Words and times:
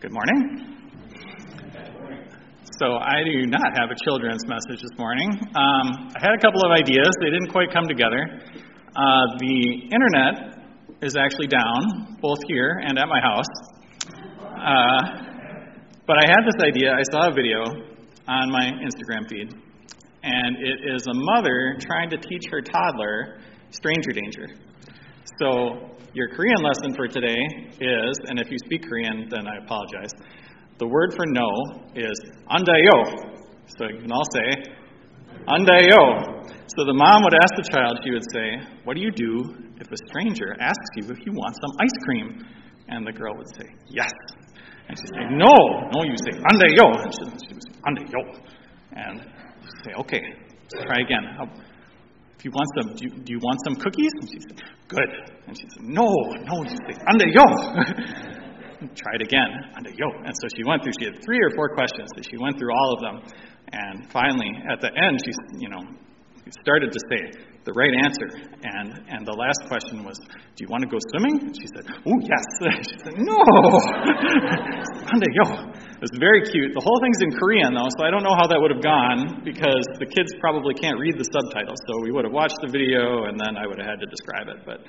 Good 0.00 0.12
morning. 0.12 0.80
So, 2.80 2.96
I 2.96 3.22
do 3.22 3.46
not 3.46 3.76
have 3.76 3.90
a 3.90 3.94
children's 4.02 4.40
message 4.46 4.80
this 4.80 4.98
morning. 4.98 5.28
Um, 5.54 6.08
I 6.16 6.20
had 6.22 6.32
a 6.32 6.40
couple 6.40 6.64
of 6.64 6.72
ideas, 6.72 7.10
they 7.20 7.28
didn't 7.28 7.52
quite 7.52 7.70
come 7.70 7.86
together. 7.86 8.24
Uh, 8.96 9.36
the 9.36 9.90
internet 9.92 10.64
is 11.02 11.16
actually 11.16 11.48
down, 11.48 12.16
both 12.22 12.38
here 12.48 12.80
and 12.82 12.98
at 12.98 13.08
my 13.08 13.20
house. 13.20 13.44
Uh, 14.40 15.00
but 16.06 16.16
I 16.16 16.24
had 16.32 16.46
this 16.46 16.64
idea. 16.64 16.94
I 16.94 17.02
saw 17.12 17.28
a 17.28 17.34
video 17.34 17.60
on 18.26 18.50
my 18.50 18.72
Instagram 18.80 19.28
feed, 19.28 19.52
and 20.22 20.56
it 20.60 20.94
is 20.94 21.06
a 21.08 21.14
mother 21.14 21.76
trying 21.78 22.08
to 22.08 22.16
teach 22.16 22.44
her 22.50 22.62
toddler 22.62 23.40
stranger 23.68 24.12
danger. 24.12 24.46
So, 25.38 25.90
your 26.12 26.28
Korean 26.28 26.58
lesson 26.58 26.94
for 26.94 27.06
today 27.06 27.38
is, 27.80 28.14
and 28.26 28.40
if 28.40 28.50
you 28.50 28.58
speak 28.66 28.82
Korean, 28.88 29.28
then 29.30 29.46
I 29.46 29.62
apologize. 29.62 30.10
The 30.78 30.88
word 30.88 31.14
for 31.14 31.24
no 31.26 31.46
is 31.94 32.18
andayo. 32.50 33.38
So 33.78 33.86
you 33.86 34.00
can 34.00 34.10
all 34.10 34.24
say 34.34 34.48
andayo. 35.46 36.50
So 36.76 36.84
the 36.84 36.94
mom 36.94 37.22
would 37.22 37.34
ask 37.34 37.54
the 37.56 37.68
child, 37.70 38.00
she 38.02 38.10
would 38.10 38.24
say, 38.32 38.80
What 38.84 38.94
do 38.94 39.00
you 39.00 39.10
do 39.12 39.54
if 39.78 39.86
a 39.86 39.96
stranger 40.08 40.56
asks 40.58 40.90
you 40.96 41.04
if 41.10 41.24
you 41.24 41.32
want 41.32 41.54
some 41.60 41.70
ice 41.78 41.98
cream? 42.04 42.46
And 42.88 43.06
the 43.06 43.12
girl 43.12 43.36
would 43.36 43.48
say, 43.54 43.68
Yes. 43.88 44.10
And 44.88 44.98
she'd 44.98 45.14
say, 45.14 45.26
No, 45.30 45.54
no, 45.94 46.02
you 46.02 46.16
say 46.26 46.32
andayo. 46.32 46.90
And 47.04 47.12
she, 47.14 47.54
would 47.54 47.62
say, 47.62 47.78
andayo. 47.86 48.22
And 48.92 49.20
she'd 49.62 49.84
say, 49.84 49.92
Okay, 50.00 50.22
try 50.82 51.00
again. 51.04 51.24
If 52.40 52.48
you 52.48 52.56
want 52.56 52.68
some, 52.72 52.96
do 52.96 53.04
you, 53.04 53.12
do 53.20 53.30
you 53.36 53.40
want 53.44 53.60
some 53.68 53.76
cookies? 53.76 54.08
And 54.16 54.24
she 54.24 54.40
said, 54.40 54.64
Good. 54.88 55.10
And 55.44 55.52
she 55.52 55.68
said, 55.76 55.84
No, 55.84 56.08
no. 56.48 56.64
She 56.64 56.72
said, 56.88 56.96
Under 57.04 57.28
yo. 57.28 57.44
Try 58.96 59.12
it 59.20 59.28
again. 59.28 59.52
Under 59.76 59.92
yo. 59.92 60.08
And 60.24 60.32
so 60.32 60.48
she 60.56 60.64
went 60.64 60.80
through. 60.80 60.96
She 60.96 61.04
had 61.04 61.20
three 61.20 61.36
or 61.36 61.52
four 61.52 61.76
questions. 61.76 62.08
So 62.16 62.24
she 62.24 62.40
went 62.40 62.56
through 62.56 62.72
all 62.72 62.96
of 62.96 63.00
them, 63.04 63.16
and 63.76 64.10
finally, 64.10 64.48
at 64.72 64.80
the 64.80 64.88
end, 64.88 65.20
she, 65.20 65.36
you 65.60 65.68
know, 65.68 65.84
started 66.64 66.96
to 66.96 67.00
say 67.12 67.44
the 67.68 67.76
right 67.76 67.92
answer. 67.92 68.24
And, 68.64 69.04
and 69.12 69.28
the 69.28 69.36
last 69.36 69.68
question 69.68 70.00
was, 70.00 70.16
Do 70.56 70.64
you 70.64 70.68
want 70.72 70.80
to 70.80 70.88
go 70.88 70.96
swimming? 71.12 71.44
And 71.44 71.52
she 71.52 71.68
said, 71.76 71.92
Oh, 71.92 72.16
yes. 72.24 72.44
She 72.88 72.96
said, 73.04 73.20
No. 73.20 73.36
Ande 75.12 75.28
yo. 75.44 75.44
It 76.00 76.08
was 76.08 76.16
very 76.16 76.40
cute. 76.48 76.72
The 76.72 76.80
whole 76.80 76.96
thing's 76.96 77.20
in 77.20 77.28
Korean, 77.36 77.76
though, 77.76 77.92
so 77.92 78.00
I 78.00 78.08
don't 78.08 78.24
know 78.24 78.32
how 78.32 78.48
that 78.48 78.56
would 78.56 78.72
have 78.72 78.80
gone 78.80 79.44
because 79.44 79.84
the 80.00 80.08
kids 80.08 80.32
probably 80.40 80.72
can't 80.72 80.96
read 80.96 81.20
the 81.20 81.28
subtitles. 81.28 81.76
So 81.84 82.00
we 82.00 82.08
would 82.08 82.24
have 82.24 82.32
watched 82.32 82.56
the 82.64 82.72
video 82.72 83.28
and 83.28 83.36
then 83.36 83.60
I 83.60 83.68
would 83.68 83.76
have 83.76 83.84
had 83.84 84.00
to 84.00 84.08
describe 84.08 84.48
it. 84.48 84.64
But 84.64 84.80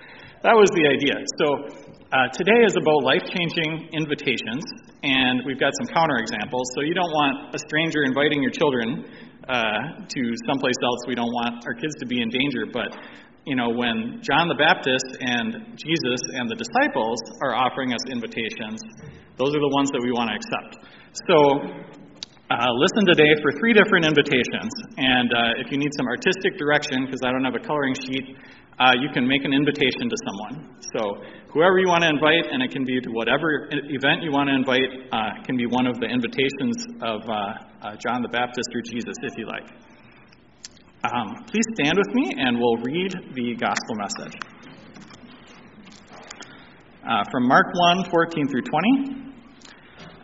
that 0.48 0.56
was 0.56 0.72
the 0.72 0.88
idea. 0.88 1.20
So 1.36 1.68
uh, 2.16 2.32
today 2.32 2.64
is 2.64 2.80
about 2.80 3.04
life 3.04 3.28
changing 3.28 3.92
invitations, 3.92 4.64
and 5.04 5.44
we've 5.44 5.60
got 5.60 5.76
some 5.84 5.92
counterexamples. 5.92 6.64
So 6.80 6.88
you 6.88 6.96
don't 6.96 7.12
want 7.12 7.52
a 7.52 7.60
stranger 7.60 8.08
inviting 8.08 8.40
your 8.40 8.56
children 8.56 9.04
uh, 9.52 10.08
to 10.08 10.22
someplace 10.48 10.80
else. 10.80 11.12
We 11.12 11.20
don't 11.20 11.36
want 11.44 11.68
our 11.68 11.76
kids 11.76 11.92
to 12.00 12.08
be 12.08 12.24
in 12.24 12.32
danger. 12.32 12.72
But, 12.72 12.96
you 13.46 13.56
know, 13.56 13.70
when 13.74 14.22
John 14.22 14.48
the 14.48 14.58
Baptist 14.58 15.18
and 15.18 15.74
Jesus 15.74 16.22
and 16.38 16.46
the 16.46 16.56
disciples 16.56 17.18
are 17.42 17.58
offering 17.58 17.94
us 17.94 18.02
invitations, 18.10 18.82
those 19.38 19.50
are 19.58 19.64
the 19.64 19.74
ones 19.74 19.90
that 19.90 20.02
we 20.02 20.14
want 20.14 20.30
to 20.30 20.36
accept. 20.38 20.72
So, 21.26 21.38
uh, 22.52 22.68
listen 22.78 23.08
today 23.08 23.32
for 23.42 23.50
three 23.58 23.74
different 23.74 24.06
invitations. 24.06 24.74
And 25.00 25.32
uh, 25.32 25.64
if 25.64 25.72
you 25.72 25.80
need 25.80 25.90
some 25.98 26.06
artistic 26.06 26.60
direction, 26.60 27.08
because 27.08 27.24
I 27.24 27.32
don't 27.32 27.48
have 27.48 27.56
a 27.56 27.64
coloring 27.64 27.96
sheet, 27.96 28.38
uh, 28.78 28.94
you 29.00 29.10
can 29.14 29.26
make 29.26 29.46
an 29.46 29.54
invitation 29.54 30.06
to 30.06 30.18
someone. 30.28 30.78
So, 30.94 31.24
whoever 31.50 31.80
you 31.80 31.88
want 31.88 32.04
to 32.04 32.10
invite, 32.10 32.46
and 32.52 32.62
it 32.62 32.70
can 32.70 32.86
be 32.86 33.00
to 33.02 33.10
whatever 33.10 33.72
event 33.72 34.22
you 34.22 34.32
want 34.32 34.50
to 34.50 34.56
invite, 34.56 35.10
uh, 35.10 35.42
can 35.48 35.58
be 35.58 35.66
one 35.66 35.88
of 35.88 35.98
the 35.98 36.06
invitations 36.06 36.78
of 37.02 37.26
uh, 37.26 37.34
uh, 37.34 37.96
John 37.98 38.22
the 38.22 38.30
Baptist 38.30 38.70
or 38.76 38.82
Jesus, 38.86 39.16
if 39.24 39.34
you 39.38 39.48
like. 39.48 39.66
Um, 41.02 41.34
please 41.50 41.66
stand 41.74 41.98
with 41.98 42.14
me, 42.14 42.30
and 42.38 42.60
we'll 42.62 42.78
read 42.78 43.10
the 43.34 43.58
gospel 43.58 43.98
message. 43.98 44.38
Uh, 47.02 47.24
from 47.32 47.48
Mark 47.48 47.66
1 47.74 48.12
14 48.12 48.48
through 48.48 48.62
20. 48.62 49.34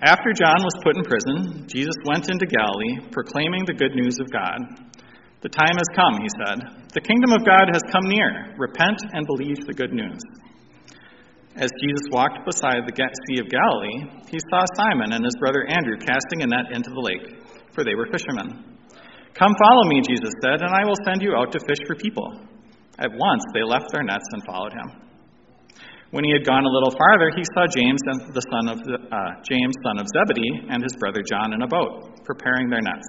After 0.05 0.29
John 0.37 0.61
was 0.61 0.77
put 0.85 0.93
in 0.95 1.01
prison, 1.01 1.65
Jesus 1.65 1.97
went 2.05 2.29
into 2.29 2.45
Galilee, 2.45 3.09
proclaiming 3.09 3.65
the 3.65 3.73
good 3.73 3.95
news 3.95 4.19
of 4.21 4.29
God. 4.29 4.61
The 5.41 5.49
time 5.49 5.81
has 5.81 5.89
come, 5.97 6.21
he 6.21 6.29
said. 6.45 6.85
The 6.93 7.01
kingdom 7.01 7.33
of 7.33 7.41
God 7.41 7.73
has 7.73 7.81
come 7.89 8.05
near. 8.05 8.53
Repent 8.61 9.01
and 9.13 9.25
believe 9.25 9.65
the 9.65 9.73
good 9.73 9.93
news. 9.93 10.21
As 11.55 11.73
Jesus 11.81 12.05
walked 12.13 12.45
beside 12.45 12.85
the 12.85 12.93
Sea 12.93 13.41
of 13.41 13.49
Galilee, 13.49 14.29
he 14.29 14.37
saw 14.53 14.61
Simon 14.77 15.13
and 15.13 15.25
his 15.25 15.33
brother 15.39 15.65
Andrew 15.65 15.97
casting 15.97 16.45
a 16.45 16.45
net 16.45 16.69
into 16.69 16.93
the 16.93 17.01
lake, 17.01 17.41
for 17.73 17.83
they 17.83 17.95
were 17.95 18.05
fishermen. 18.13 18.77
Come 19.37 19.53
follow 19.53 19.85
me, 19.85 20.01
Jesus 20.01 20.33
said, 20.41 20.65
and 20.65 20.73
I 20.73 20.81
will 20.81 20.97
send 21.05 21.21
you 21.21 21.37
out 21.37 21.51
to 21.53 21.59
fish 21.61 21.77
for 21.85 21.93
people. 21.93 22.25
At 22.97 23.13
once 23.13 23.43
they 23.53 23.61
left 23.61 23.93
their 23.93 24.01
nets 24.01 24.25
and 24.33 24.41
followed 24.49 24.73
him. 24.73 24.89
When 26.09 26.23
he 26.23 26.31
had 26.31 26.43
gone 26.43 26.65
a 26.65 26.73
little 26.73 26.89
farther, 26.89 27.29
he 27.35 27.43
saw 27.53 27.69
James, 27.69 28.01
and 28.09 28.33
the 28.33 28.41
son 28.49 28.65
of 28.73 28.79
uh, 28.81 29.37
James, 29.45 29.75
son 29.85 29.99
of 29.99 30.07
Zebedee, 30.09 30.73
and 30.73 30.81
his 30.81 30.95
brother 30.97 31.21
John 31.21 31.53
in 31.53 31.61
a 31.61 31.67
boat, 31.67 32.25
preparing 32.25 32.69
their 32.69 32.81
nets. 32.81 33.05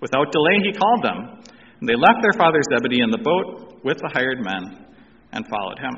Without 0.00 0.30
delay, 0.30 0.62
he 0.62 0.72
called 0.72 1.02
them. 1.02 1.42
And 1.80 1.88
they 1.88 1.96
left 1.96 2.22
their 2.22 2.36
father 2.38 2.60
Zebedee 2.70 3.02
in 3.02 3.10
the 3.10 3.18
boat 3.18 3.80
with 3.82 3.98
the 3.98 4.10
hired 4.12 4.38
men 4.38 4.86
and 5.32 5.44
followed 5.48 5.78
him. 5.80 5.94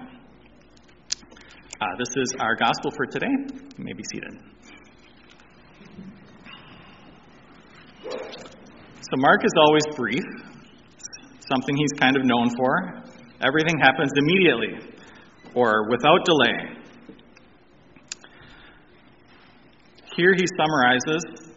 Uh, 1.76 1.84
this 1.98 2.08
is 2.16 2.32
our 2.38 2.54
gospel 2.56 2.91
for 2.96 3.04
today. 3.04 3.34
You 3.76 3.84
may 3.84 3.92
be 3.92 4.04
seated. 4.12 4.51
So, 9.02 9.18
Mark 9.18 9.42
is 9.44 9.50
always 9.58 9.82
brief, 9.96 10.22
something 11.50 11.74
he's 11.76 11.98
kind 11.98 12.16
of 12.16 12.24
known 12.24 12.54
for. 12.54 13.02
Everything 13.42 13.74
happens 13.82 14.12
immediately 14.14 14.78
or 15.54 15.90
without 15.90 16.24
delay. 16.24 16.78
Here 20.14 20.32
he 20.38 20.46
summarizes 20.54 21.50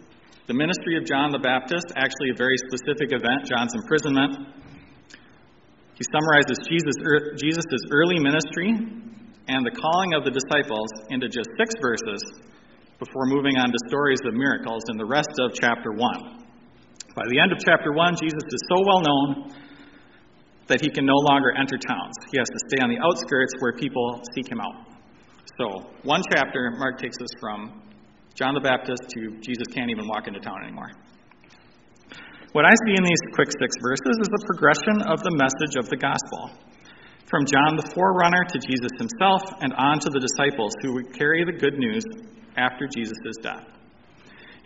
the 0.47 0.55
ministry 0.55 0.97
of 0.97 1.05
John 1.05 1.29
the 1.29 1.37
Baptist, 1.37 1.93
actually 1.95 2.33
a 2.33 2.37
very 2.37 2.57
specific 2.65 3.13
event, 3.13 3.45
John's 3.45 3.75
imprisonment. 3.75 4.33
He 5.93 6.03
summarizes 6.09 6.57
Jesus' 6.65 6.97
Jesus' 7.37 7.85
early 7.93 8.17
ministry 8.17 8.73
and 8.73 9.61
the 9.61 9.71
calling 9.71 10.17
of 10.17 10.25
the 10.25 10.33
disciples 10.33 10.89
into 11.11 11.29
just 11.29 11.49
six 11.61 11.75
verses 11.79 12.41
before 12.97 13.27
moving 13.27 13.55
on 13.57 13.69
to 13.69 13.77
stories 13.87 14.19
of 14.25 14.33
miracles 14.33 14.81
in 14.89 14.97
the 14.97 15.05
rest 15.05 15.29
of 15.45 15.53
chapter 15.53 15.91
1. 15.91 16.44
By 17.15 17.23
the 17.31 17.39
end 17.39 17.55
of 17.55 17.63
chapter 17.63 17.95
1, 17.95 18.19
Jesus 18.19 18.43
is 18.43 18.61
so 18.67 18.83
well 18.83 18.99
known 18.99 19.55
that 20.67 20.83
he 20.83 20.91
can 20.91 21.05
no 21.07 21.15
longer 21.31 21.55
enter 21.55 21.79
towns. 21.79 22.11
He 22.27 22.37
has 22.37 22.49
to 22.51 22.59
stay 22.67 22.83
on 22.83 22.91
the 22.91 22.99
outskirts 22.99 23.55
where 23.59 23.71
people 23.71 24.19
seek 24.35 24.51
him 24.51 24.59
out. 24.59 24.75
So, 25.55 25.87
one 26.03 26.19
chapter, 26.27 26.75
Mark 26.75 26.99
takes 26.99 27.15
us 27.15 27.31
from 27.39 27.81
John 28.35 28.53
the 28.53 28.59
Baptist 28.59 28.99
to 29.15 29.39
Jesus 29.39 29.63
can't 29.71 29.89
even 29.89 30.11
walk 30.11 30.27
into 30.27 30.43
town 30.43 30.59
anymore. 30.67 30.91
What 32.51 32.67
I 32.67 32.75
see 32.83 32.99
in 32.99 33.03
these 33.07 33.23
quick 33.31 33.47
six 33.47 33.71
verses 33.79 34.15
is 34.19 34.27
the 34.27 34.43
progression 34.51 35.07
of 35.07 35.23
the 35.23 35.31
message 35.39 35.79
of 35.79 35.87
the 35.87 35.95
gospel. 35.95 36.51
From 37.31 37.47
John 37.47 37.79
the 37.79 37.87
forerunner 37.95 38.43
to 38.43 38.59
Jesus 38.59 38.91
himself 38.99 39.39
and 39.63 39.71
on 39.79 40.03
to 40.03 40.09
the 40.11 40.19
disciples 40.19 40.75
who 40.83 40.99
would 40.99 41.15
carry 41.15 41.47
the 41.47 41.55
good 41.55 41.79
news 41.79 42.03
after 42.59 42.91
Jesus' 42.91 43.39
death. 43.39 43.63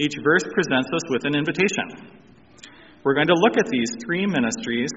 Each 0.02 0.18
verse 0.24 0.46
presents 0.50 0.90
us 0.90 1.06
with 1.14 1.26
an 1.30 1.38
invitation. 1.38 2.10
We're 3.04 3.16
going 3.16 3.28
to 3.28 3.40
look 3.40 3.56
at 3.56 3.68
these 3.72 3.88
three 4.04 4.28
ministries 4.28 4.92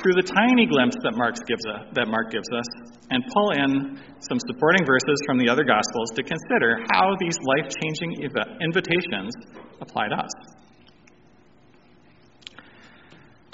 through 0.00 0.16
the 0.16 0.24
tiny 0.24 0.64
glimpse 0.64 0.96
that, 1.04 1.12
Mark 1.12 1.36
gives 1.44 1.60
us, 1.68 1.92
that 1.92 2.08
Mark 2.08 2.32
gives 2.32 2.48
us 2.48 2.64
and 3.10 3.20
pull 3.36 3.52
in 3.52 4.00
some 4.20 4.40
supporting 4.48 4.86
verses 4.88 5.20
from 5.26 5.36
the 5.36 5.48
other 5.52 5.64
Gospels 5.64 6.08
to 6.16 6.22
consider 6.24 6.80
how 6.88 7.12
these 7.20 7.36
life 7.44 7.68
changing 7.68 8.24
invitations 8.64 9.32
apply 9.80 10.08
to 10.08 10.16
us. 10.16 10.32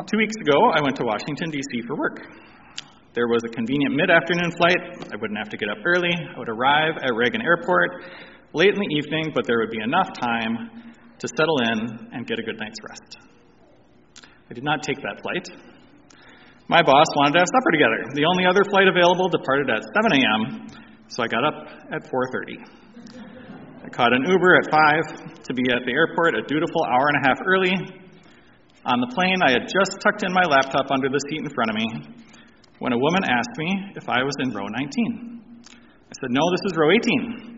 Two 0.07 0.19
weeks 0.19 0.37
ago, 0.41 0.71
I 0.71 0.83
went 0.83 0.97
to 0.97 1.05
Washington, 1.05 1.51
D.C. 1.51 1.83
for 1.87 1.95
work. 1.97 2.23
There 3.15 3.27
was 3.27 3.43
a 3.45 3.49
convenient 3.51 3.95
mid 3.95 4.11
afternoon 4.11 4.51
flight. 4.55 4.79
I 5.13 5.17
wouldn't 5.19 5.39
have 5.39 5.51
to 5.51 5.57
get 5.57 5.69
up 5.69 5.79
early. 5.85 6.15
I 6.15 6.39
would 6.39 6.49
arrive 6.49 6.95
at 7.03 7.11
Reagan 7.15 7.43
Airport 7.43 8.07
late 8.55 8.71
in 8.71 8.79
the 8.79 8.95
evening, 8.95 9.33
but 9.35 9.47
there 9.47 9.59
would 9.59 9.71
be 9.71 9.83
enough 9.83 10.15
time 10.15 10.95
to 11.19 11.29
settle 11.29 11.59
in 11.75 12.09
and 12.13 12.27
get 12.27 12.39
a 12.39 12.43
good 12.43 12.59
night's 12.59 12.79
rest. 12.89 13.30
I 14.51 14.53
did 14.53 14.65
not 14.65 14.83
take 14.83 14.99
that 14.99 15.23
flight. 15.23 15.47
My 16.67 16.83
boss 16.83 17.07
wanted 17.15 17.39
to 17.39 17.47
have 17.47 17.51
supper 17.55 17.71
together. 17.71 18.03
The 18.19 18.27
only 18.27 18.51
other 18.51 18.67
flight 18.67 18.91
available 18.91 19.31
departed 19.31 19.71
at 19.71 19.87
7 20.03 20.11
a.m., 20.19 20.67
so 21.07 21.23
I 21.23 21.29
got 21.31 21.47
up 21.47 21.71
at 21.95 22.03
4:30. 22.11 23.87
I 23.87 23.89
caught 23.95 24.13
an 24.13 24.27
Uber 24.27 24.59
at 24.59 24.67
5 24.67 25.43
to 25.47 25.55
be 25.55 25.63
at 25.71 25.87
the 25.87 25.95
airport 25.95 26.35
a 26.35 26.43
dutiful 26.43 26.83
hour 26.83 27.15
and 27.15 27.19
a 27.23 27.29
half 27.31 27.39
early. 27.47 27.75
On 28.87 28.99
the 28.99 29.11
plane, 29.15 29.39
I 29.39 29.55
had 29.55 29.71
just 29.71 30.03
tucked 30.03 30.27
in 30.27 30.33
my 30.33 30.43
laptop 30.43 30.91
under 30.91 31.09
the 31.09 31.21
seat 31.31 31.47
in 31.47 31.51
front 31.55 31.71
of 31.71 31.77
me 31.79 31.87
when 32.79 32.93
a 32.93 32.99
woman 32.99 33.23
asked 33.23 33.55
me 33.55 33.95
if 33.95 34.09
I 34.09 34.23
was 34.23 34.35
in 34.43 34.51
row 34.51 34.67
19. 34.67 35.43
I 35.63 36.15
said, 36.19 36.31
"No, 36.31 36.43
this 36.51 36.63
is 36.67 36.77
row 36.77 36.91
18." 36.91 37.51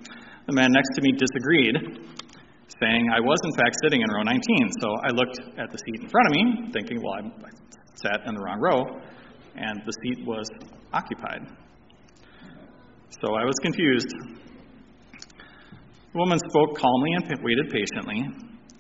the 0.47 0.53
man 0.53 0.73
next 0.73 0.91
to 0.97 1.03
me 1.03 1.13
disagreed, 1.13 1.77
saying 2.83 3.07
I 3.15 3.21
was 3.21 3.39
in 3.45 3.55
fact 3.55 3.77
sitting 3.85 4.03
in 4.03 4.11
row 4.11 4.23
19. 4.23 4.43
So 4.81 4.89
I 5.07 5.11
looked 5.15 5.39
at 5.59 5.71
the 5.71 5.79
seat 5.79 6.03
in 6.03 6.09
front 6.09 6.27
of 6.27 6.33
me, 6.35 6.43
thinking, 6.73 6.99
well, 7.03 7.15
I 7.15 7.23
sat 7.95 8.27
in 8.27 8.35
the 8.35 8.43
wrong 8.43 8.59
row, 8.61 8.83
and 9.55 9.81
the 9.87 9.93
seat 10.03 10.27
was 10.27 10.47
occupied. 10.93 11.47
So 13.23 13.35
I 13.35 13.45
was 13.45 13.55
confused. 13.63 14.11
The 16.13 16.19
woman 16.19 16.39
spoke 16.51 16.77
calmly 16.77 17.13
and 17.15 17.25
waited 17.43 17.71
patiently, 17.71 18.27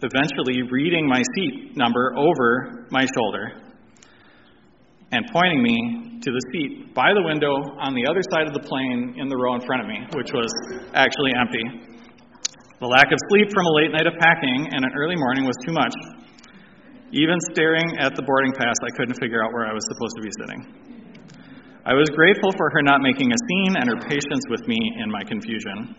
eventually 0.02 0.62
reading 0.70 1.06
my 1.06 1.22
seat 1.34 1.76
number 1.76 2.12
over 2.16 2.86
my 2.90 3.06
shoulder 3.14 3.62
and 5.12 5.24
pointing 5.32 5.62
me 5.62 6.18
to 6.22 6.30
the 6.30 6.40
seat 6.52 6.94
by 6.94 7.12
the 7.14 7.22
window 7.22 7.52
on 7.78 7.94
the 7.94 8.06
other 8.08 8.20
side 8.32 8.46
of 8.46 8.54
the 8.54 8.60
plane 8.66 9.14
in 9.18 9.28
the 9.28 9.36
row 9.36 9.54
in 9.54 9.60
front 9.60 9.82
of 9.82 9.88
me, 9.88 10.00
which 10.16 10.32
was 10.32 10.50
actually 10.94 11.32
empty. 11.38 11.91
The 12.82 12.90
lack 12.90 13.14
of 13.14 13.18
sleep 13.30 13.54
from 13.54 13.62
a 13.62 13.74
late 13.78 13.94
night 13.94 14.10
of 14.10 14.18
packing 14.18 14.74
and 14.74 14.82
an 14.82 14.90
early 14.98 15.14
morning 15.14 15.46
was 15.46 15.54
too 15.62 15.70
much. 15.70 15.94
Even 17.14 17.38
staring 17.54 17.94
at 18.02 18.18
the 18.18 18.26
boarding 18.26 18.50
pass, 18.58 18.74
I 18.82 18.90
couldn't 18.98 19.14
figure 19.22 19.38
out 19.38 19.54
where 19.54 19.70
I 19.70 19.70
was 19.70 19.86
supposed 19.86 20.18
to 20.18 20.22
be 20.26 20.32
sitting. 20.42 20.60
I 21.86 21.94
was 21.94 22.10
grateful 22.10 22.50
for 22.58 22.74
her 22.74 22.82
not 22.82 22.98
making 22.98 23.30
a 23.30 23.38
scene 23.38 23.78
and 23.78 23.86
her 23.86 24.02
patience 24.02 24.42
with 24.50 24.66
me 24.66 24.98
in 24.98 25.06
my 25.14 25.22
confusion. 25.22 25.94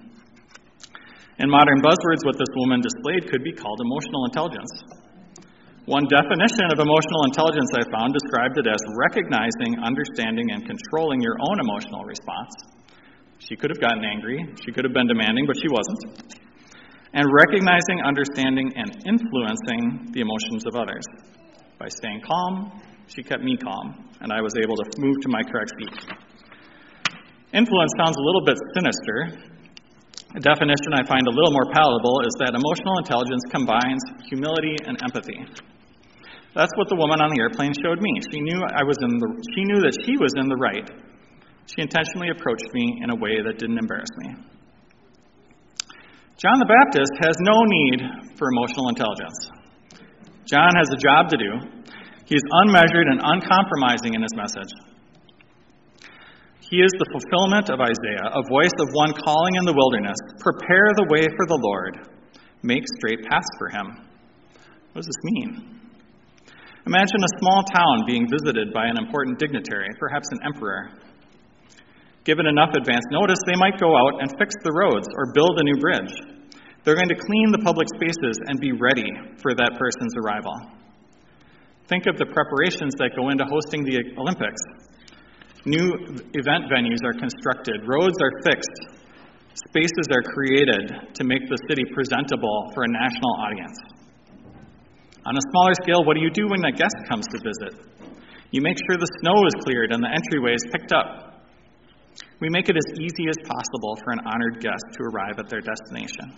In 1.40 1.48
modern 1.48 1.80
buzzwords, 1.80 2.28
what 2.28 2.36
this 2.36 2.52
woman 2.52 2.84
displayed 2.84 3.32
could 3.32 3.48
be 3.48 3.56
called 3.56 3.80
emotional 3.80 4.28
intelligence. 4.28 4.68
One 5.88 6.04
definition 6.12 6.68
of 6.68 6.84
emotional 6.84 7.32
intelligence 7.32 7.72
I 7.80 7.88
found 7.96 8.12
described 8.12 8.60
it 8.60 8.68
as 8.68 8.84
recognizing, 9.00 9.80
understanding, 9.80 10.52
and 10.52 10.68
controlling 10.68 11.24
your 11.24 11.40
own 11.48 11.64
emotional 11.64 12.04
response. 12.04 12.52
She 13.40 13.56
could 13.56 13.72
have 13.72 13.80
gotten 13.80 14.04
angry, 14.04 14.52
she 14.60 14.76
could 14.76 14.84
have 14.84 14.92
been 14.92 15.08
demanding, 15.08 15.48
but 15.48 15.56
she 15.56 15.72
wasn't. 15.72 16.43
And 17.14 17.30
recognizing, 17.30 18.02
understanding, 18.02 18.74
and 18.76 18.90
influencing 19.06 20.12
the 20.14 20.22
emotions 20.22 20.66
of 20.66 20.76
others. 20.76 21.06
By 21.78 21.88
staying 21.90 22.22
calm, 22.26 22.82
she 23.08 23.22
kept 23.22 23.44
me 23.44 23.58
calm, 23.58 24.10
and 24.22 24.34
I 24.34 24.42
was 24.42 24.54
able 24.58 24.76
to 24.76 24.86
move 24.98 25.22
to 25.22 25.30
my 25.30 25.44
correct 25.44 25.72
seat. 25.78 25.94
Influence 27.54 27.94
sounds 28.02 28.18
a 28.18 28.24
little 28.26 28.42
bit 28.42 28.58
sinister. 28.74 29.54
A 30.34 30.42
definition 30.42 30.98
I 30.98 31.06
find 31.06 31.22
a 31.28 31.30
little 31.30 31.54
more 31.54 31.70
palatable 31.70 32.26
is 32.26 32.34
that 32.42 32.58
emotional 32.58 32.98
intelligence 32.98 33.46
combines 33.54 34.02
humility 34.26 34.74
and 34.90 34.98
empathy. 35.06 35.38
That's 36.58 36.74
what 36.78 36.90
the 36.90 36.98
woman 36.98 37.22
on 37.22 37.30
the 37.30 37.42
airplane 37.42 37.74
showed 37.78 38.02
me. 38.02 38.14
She 38.34 38.42
knew 38.42 38.58
I 38.58 38.82
was 38.82 38.98
in 39.02 39.22
the 39.22 39.30
she 39.54 39.62
knew 39.70 39.82
that 39.86 39.94
she 40.06 40.18
was 40.18 40.34
in 40.38 40.50
the 40.50 40.58
right. 40.58 40.90
She 41.70 41.82
intentionally 41.82 42.30
approached 42.34 42.70
me 42.74 43.02
in 43.06 43.10
a 43.10 43.16
way 43.16 43.42
that 43.42 43.58
didn't 43.58 43.78
embarrass 43.78 44.10
me. 44.26 44.34
John 46.38 46.58
the 46.58 46.66
Baptist 46.66 47.14
has 47.22 47.38
no 47.46 47.62
need 47.62 48.00
for 48.38 48.50
emotional 48.50 48.90
intelligence. 48.90 49.38
John 50.50 50.74
has 50.76 50.90
a 50.90 50.98
job 50.98 51.30
to 51.30 51.38
do. 51.38 51.52
He's 52.26 52.42
unmeasured 52.66 53.06
and 53.06 53.22
uncompromising 53.22 54.18
in 54.18 54.22
his 54.22 54.34
message. 54.36 54.74
He 56.74 56.82
is 56.82 56.90
the 56.98 57.06
fulfillment 57.14 57.70
of 57.70 57.78
Isaiah, 57.78 58.34
a 58.34 58.42
voice 58.50 58.74
of 58.82 58.90
one 58.98 59.14
calling 59.14 59.54
in 59.62 59.66
the 59.70 59.78
wilderness 59.78 60.18
Prepare 60.42 60.98
the 60.98 61.08
way 61.14 61.30
for 61.30 61.46
the 61.46 61.60
Lord, 61.62 62.10
make 62.64 62.82
straight 62.98 63.22
paths 63.30 63.54
for 63.62 63.70
him. 63.70 63.88
What 64.92 65.06
does 65.06 65.10
this 65.14 65.24
mean? 65.38 65.80
Imagine 66.90 67.22
a 67.22 67.38
small 67.40 67.62
town 67.70 68.10
being 68.10 68.26
visited 68.26 68.74
by 68.74 68.90
an 68.90 68.98
important 68.98 69.38
dignitary, 69.38 69.88
perhaps 70.00 70.28
an 70.32 70.40
emperor. 70.50 70.98
Given 72.24 72.48
enough 72.48 72.72
advance 72.72 73.04
notice, 73.12 73.40
they 73.46 73.60
might 73.60 73.80
go 73.80 73.92
out 73.92 74.24
and 74.24 74.32
fix 74.40 74.56
the 74.64 74.72
roads 74.72 75.08
or 75.12 75.36
build 75.36 75.60
a 75.60 75.64
new 75.64 75.76
bridge. 75.76 76.14
They're 76.84 76.96
going 76.96 77.12
to 77.12 77.20
clean 77.20 77.52
the 77.52 77.64
public 77.64 77.88
spaces 77.96 78.40
and 78.48 78.60
be 78.60 78.72
ready 78.72 79.08
for 79.44 79.56
that 79.56 79.76
person's 79.76 80.16
arrival. 80.20 80.56
Think 81.88 82.08
of 82.08 82.16
the 82.16 82.28
preparations 82.32 82.96
that 82.96 83.12
go 83.16 83.28
into 83.28 83.44
hosting 83.44 83.84
the 83.84 84.00
Olympics. 84.16 84.64
New 85.68 86.16
event 86.36 86.72
venues 86.72 87.04
are 87.04 87.16
constructed, 87.16 87.84
roads 87.88 88.16
are 88.20 88.34
fixed, 88.44 89.04
spaces 89.68 90.08
are 90.12 90.24
created 90.24 91.16
to 91.16 91.24
make 91.24 91.44
the 91.48 91.60
city 91.68 91.84
presentable 91.92 92.72
for 92.76 92.84
a 92.84 92.92
national 92.92 93.32
audience. 93.44 93.80
On 95.28 95.36
a 95.36 95.44
smaller 95.52 95.76
scale, 95.84 96.04
what 96.04 96.16
do 96.16 96.24
you 96.24 96.32
do 96.32 96.48
when 96.48 96.64
a 96.64 96.72
guest 96.72 96.96
comes 97.08 97.24
to 97.32 97.40
visit? 97.40 97.80
You 98.52 98.62
make 98.62 98.76
sure 98.88 99.00
the 99.00 99.12
snow 99.24 99.40
is 99.48 99.56
cleared 99.64 99.92
and 99.92 100.04
the 100.04 100.12
entryway 100.12 100.56
is 100.56 100.68
picked 100.72 100.92
up. 100.92 101.33
We 102.40 102.50
make 102.50 102.70
it 102.70 102.78
as 102.78 103.00
easy 103.00 103.30
as 103.30 103.38
possible 103.44 103.98
for 104.04 104.12
an 104.12 104.20
honored 104.26 104.62
guest 104.62 104.84
to 104.94 105.04
arrive 105.04 105.40
at 105.40 105.50
their 105.50 105.62
destination. 105.62 106.34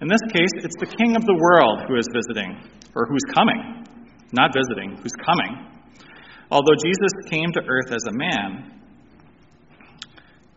In 0.00 0.08
this 0.08 0.20
case, 0.32 0.64
it's 0.64 0.76
the 0.80 0.86
king 0.86 1.16
of 1.16 1.24
the 1.24 1.36
world 1.36 1.84
who 1.88 1.96
is 1.96 2.08
visiting, 2.12 2.56
or 2.94 3.06
who's 3.06 3.24
coming. 3.34 3.84
Not 4.32 4.50
visiting, 4.54 4.96
who's 4.96 5.16
coming. 5.24 5.66
Although 6.50 6.78
Jesus 6.82 7.12
came 7.28 7.52
to 7.52 7.60
earth 7.60 7.92
as 7.92 8.04
a 8.08 8.12
man, 8.12 8.80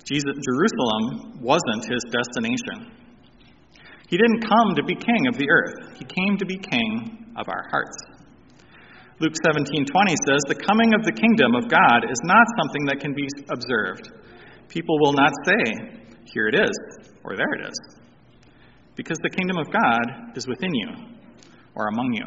Jesus, 0.06 0.36
Jerusalem 0.36 1.40
wasn't 1.42 1.86
his 1.86 2.04
destination. 2.12 2.92
He 4.10 4.18
didn't 4.18 4.42
come 4.42 4.76
to 4.76 4.84
be 4.84 4.96
king 4.96 5.28
of 5.28 5.38
the 5.38 5.48
earth. 5.50 5.98
He 5.98 6.06
came 6.06 6.38
to 6.38 6.46
be 6.46 6.58
king 6.58 7.34
of 7.38 7.48
our 7.48 7.68
hearts. 7.70 8.13
Luke 9.20 9.34
17:20 9.46 10.16
says, 10.28 10.42
"The 10.48 10.56
coming 10.56 10.94
of 10.94 11.04
the 11.04 11.12
kingdom 11.12 11.56
of 11.56 11.70
God 11.70 12.10
is 12.10 12.20
not 12.24 12.46
something 12.60 12.86
that 12.86 13.00
can 13.00 13.14
be 13.14 13.28
observed. 13.50 14.10
People 14.70 14.98
will 15.00 15.14
not 15.14 15.32
say, 15.46 15.64
here 16.26 16.48
it 16.48 16.56
is, 16.56 16.72
or 17.24 17.36
there 17.36 17.54
it 17.54 17.68
is, 17.70 18.00
because 18.96 19.18
the 19.20 19.30
kingdom 19.30 19.58
of 19.58 19.70
God 19.72 20.36
is 20.36 20.48
within 20.48 20.74
you 20.74 20.90
or 21.76 21.88
among 21.88 22.14
you." 22.14 22.26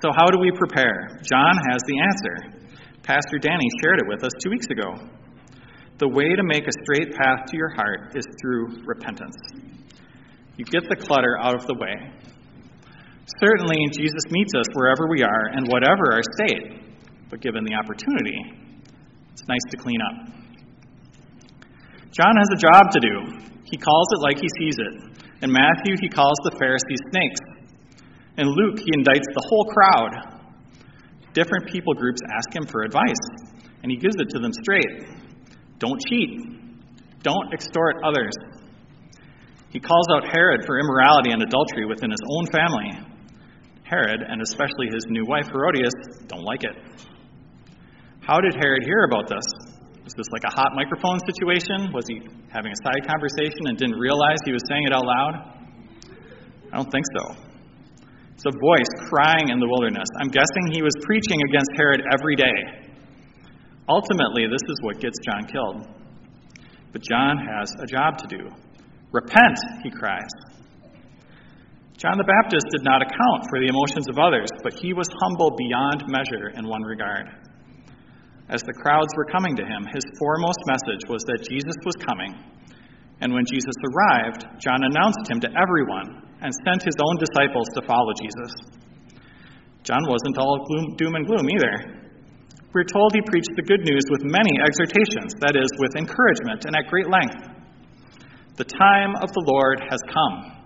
So 0.00 0.10
how 0.16 0.26
do 0.26 0.38
we 0.38 0.50
prepare? 0.52 1.20
John 1.30 1.54
has 1.70 1.82
the 1.86 2.00
answer. 2.00 2.68
Pastor 3.02 3.38
Danny 3.38 3.68
shared 3.82 3.98
it 3.98 4.06
with 4.08 4.24
us 4.24 4.32
2 4.42 4.50
weeks 4.50 4.66
ago. 4.70 4.94
The 5.98 6.08
way 6.08 6.34
to 6.34 6.42
make 6.44 6.66
a 6.66 6.72
straight 6.84 7.14
path 7.14 7.46
to 7.46 7.56
your 7.56 7.68
heart 7.68 8.16
is 8.16 8.24
through 8.40 8.84
repentance. 8.86 9.36
You 10.56 10.64
get 10.64 10.88
the 10.88 10.96
clutter 10.96 11.36
out 11.38 11.54
of 11.54 11.66
the 11.66 11.74
way. 11.74 12.12
Certainly, 13.40 13.76
Jesus 13.92 14.24
meets 14.30 14.52
us 14.54 14.66
wherever 14.74 15.08
we 15.08 15.22
are 15.22 15.46
and 15.52 15.66
whatever 15.68 16.12
our 16.12 16.22
state, 16.38 16.82
but 17.30 17.40
given 17.40 17.64
the 17.64 17.74
opportunity, 17.74 18.38
it's 19.32 19.46
nice 19.48 19.64
to 19.70 19.76
clean 19.76 20.00
up. 20.00 20.32
John 22.12 22.36
has 22.36 22.48
a 22.52 22.60
job 22.60 22.92
to 22.92 23.00
do. 23.00 23.14
He 23.64 23.78
calls 23.78 24.08
it 24.12 24.20
like 24.20 24.36
he 24.36 24.48
sees 24.60 24.76
it. 24.78 24.94
In 25.42 25.50
Matthew, 25.50 25.96
he 26.00 26.08
calls 26.08 26.36
the 26.44 26.56
Pharisees 26.58 27.00
snakes. 27.10 27.40
In 28.36 28.48
Luke, 28.48 28.78
he 28.78 28.92
indicts 28.92 29.32
the 29.32 29.44
whole 29.48 29.64
crowd. 29.72 30.42
Different 31.32 31.68
people 31.68 31.94
groups 31.94 32.20
ask 32.36 32.54
him 32.54 32.66
for 32.66 32.82
advice, 32.82 33.22
and 33.82 33.90
he 33.90 33.96
gives 33.96 34.16
it 34.16 34.28
to 34.30 34.38
them 34.38 34.52
straight. 34.52 35.08
Don't 35.78 36.00
cheat. 36.06 36.38
Don't 37.22 37.52
extort 37.52 37.96
others. 38.04 38.32
He 39.70 39.80
calls 39.80 40.06
out 40.14 40.28
Herod 40.30 40.64
for 40.66 40.78
immorality 40.78 41.30
and 41.32 41.42
adultery 41.42 41.86
within 41.86 42.10
his 42.10 42.20
own 42.28 42.46
family. 42.52 43.11
Herod, 43.92 44.24
and 44.24 44.40
especially 44.40 44.88
his 44.88 45.04
new 45.12 45.28
wife 45.28 45.52
Herodias, 45.52 45.92
don't 46.26 46.44
like 46.48 46.64
it. 46.64 46.72
How 48.24 48.40
did 48.40 48.56
Herod 48.56 48.80
hear 48.88 49.04
about 49.04 49.28
this? 49.28 49.44
Was 50.00 50.14
this 50.16 50.32
like 50.32 50.48
a 50.48 50.54
hot 50.56 50.72
microphone 50.74 51.20
situation? 51.28 51.92
Was 51.92 52.08
he 52.08 52.24
having 52.48 52.72
a 52.72 52.80
side 52.80 53.04
conversation 53.04 53.68
and 53.68 53.76
didn't 53.76 54.00
realize 54.00 54.40
he 54.46 54.52
was 54.52 54.64
saying 54.64 54.84
it 54.88 54.94
out 54.96 55.04
loud? 55.04 55.34
I 56.72 56.76
don't 56.80 56.90
think 56.90 57.04
so. 57.20 57.36
It's 58.32 58.48
a 58.48 58.56
voice 58.56 59.10
crying 59.12 59.52
in 59.52 59.60
the 59.60 59.68
wilderness. 59.68 60.08
I'm 60.24 60.32
guessing 60.32 60.72
he 60.72 60.80
was 60.80 60.96
preaching 61.04 61.36
against 61.52 61.70
Herod 61.76 62.00
every 62.16 62.34
day. 62.34 62.88
Ultimately, 63.88 64.48
this 64.48 64.64
is 64.72 64.78
what 64.80 65.00
gets 65.00 65.18
John 65.20 65.44
killed. 65.44 65.86
But 66.92 67.02
John 67.02 67.36
has 67.44 67.68
a 67.78 67.86
job 67.86 68.16
to 68.18 68.26
do. 68.26 68.48
Repent, 69.12 69.58
he 69.84 69.90
cries. 69.90 70.32
John 71.96 72.18
the 72.18 72.26
Baptist 72.26 72.66
did 72.72 72.82
not 72.82 73.02
account 73.02 73.46
for 73.50 73.60
the 73.60 73.68
emotions 73.68 74.08
of 74.08 74.18
others, 74.18 74.48
but 74.64 74.74
he 74.74 74.92
was 74.92 75.06
humble 75.22 75.54
beyond 75.54 76.08
measure 76.08 76.50
in 76.56 76.66
one 76.66 76.82
regard. 76.82 77.28
As 78.48 78.62
the 78.62 78.74
crowds 78.74 79.12
were 79.16 79.32
coming 79.32 79.56
to 79.56 79.64
him, 79.64 79.86
his 79.92 80.04
foremost 80.18 80.60
message 80.66 81.08
was 81.08 81.22
that 81.24 81.46
Jesus 81.48 81.78
was 81.86 81.96
coming. 82.02 82.34
And 83.22 83.32
when 83.32 83.46
Jesus 83.46 83.76
arrived, 83.86 84.44
John 84.58 84.82
announced 84.82 85.30
him 85.30 85.38
to 85.46 85.50
everyone 85.54 86.26
and 86.42 86.50
sent 86.66 86.82
his 86.82 86.98
own 86.98 87.16
disciples 87.22 87.70
to 87.78 87.86
follow 87.86 88.10
Jesus. 88.18 88.82
John 89.84 90.02
wasn't 90.10 90.38
all 90.38 90.66
gloom, 90.66 90.96
doom 90.98 91.14
and 91.14 91.26
gloom 91.26 91.46
either. 91.48 92.02
We're 92.74 92.88
told 92.88 93.14
he 93.14 93.22
preached 93.30 93.54
the 93.54 93.68
good 93.68 93.84
news 93.84 94.02
with 94.10 94.26
many 94.26 94.52
exhortations, 94.58 95.38
that 95.38 95.54
is, 95.54 95.70
with 95.78 95.94
encouragement 95.94 96.64
and 96.66 96.74
at 96.74 96.90
great 96.90 97.08
length. 97.08 97.46
The 98.56 98.64
time 98.64 99.14
of 99.16 99.30
the 99.32 99.44
Lord 99.46 99.80
has 99.88 100.00
come. 100.08 100.61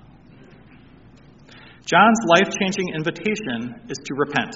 John's 1.86 2.18
life 2.26 2.50
changing 2.60 2.94
invitation 2.98 3.78
is 3.88 3.96
to 3.96 4.14
repent. 4.18 4.50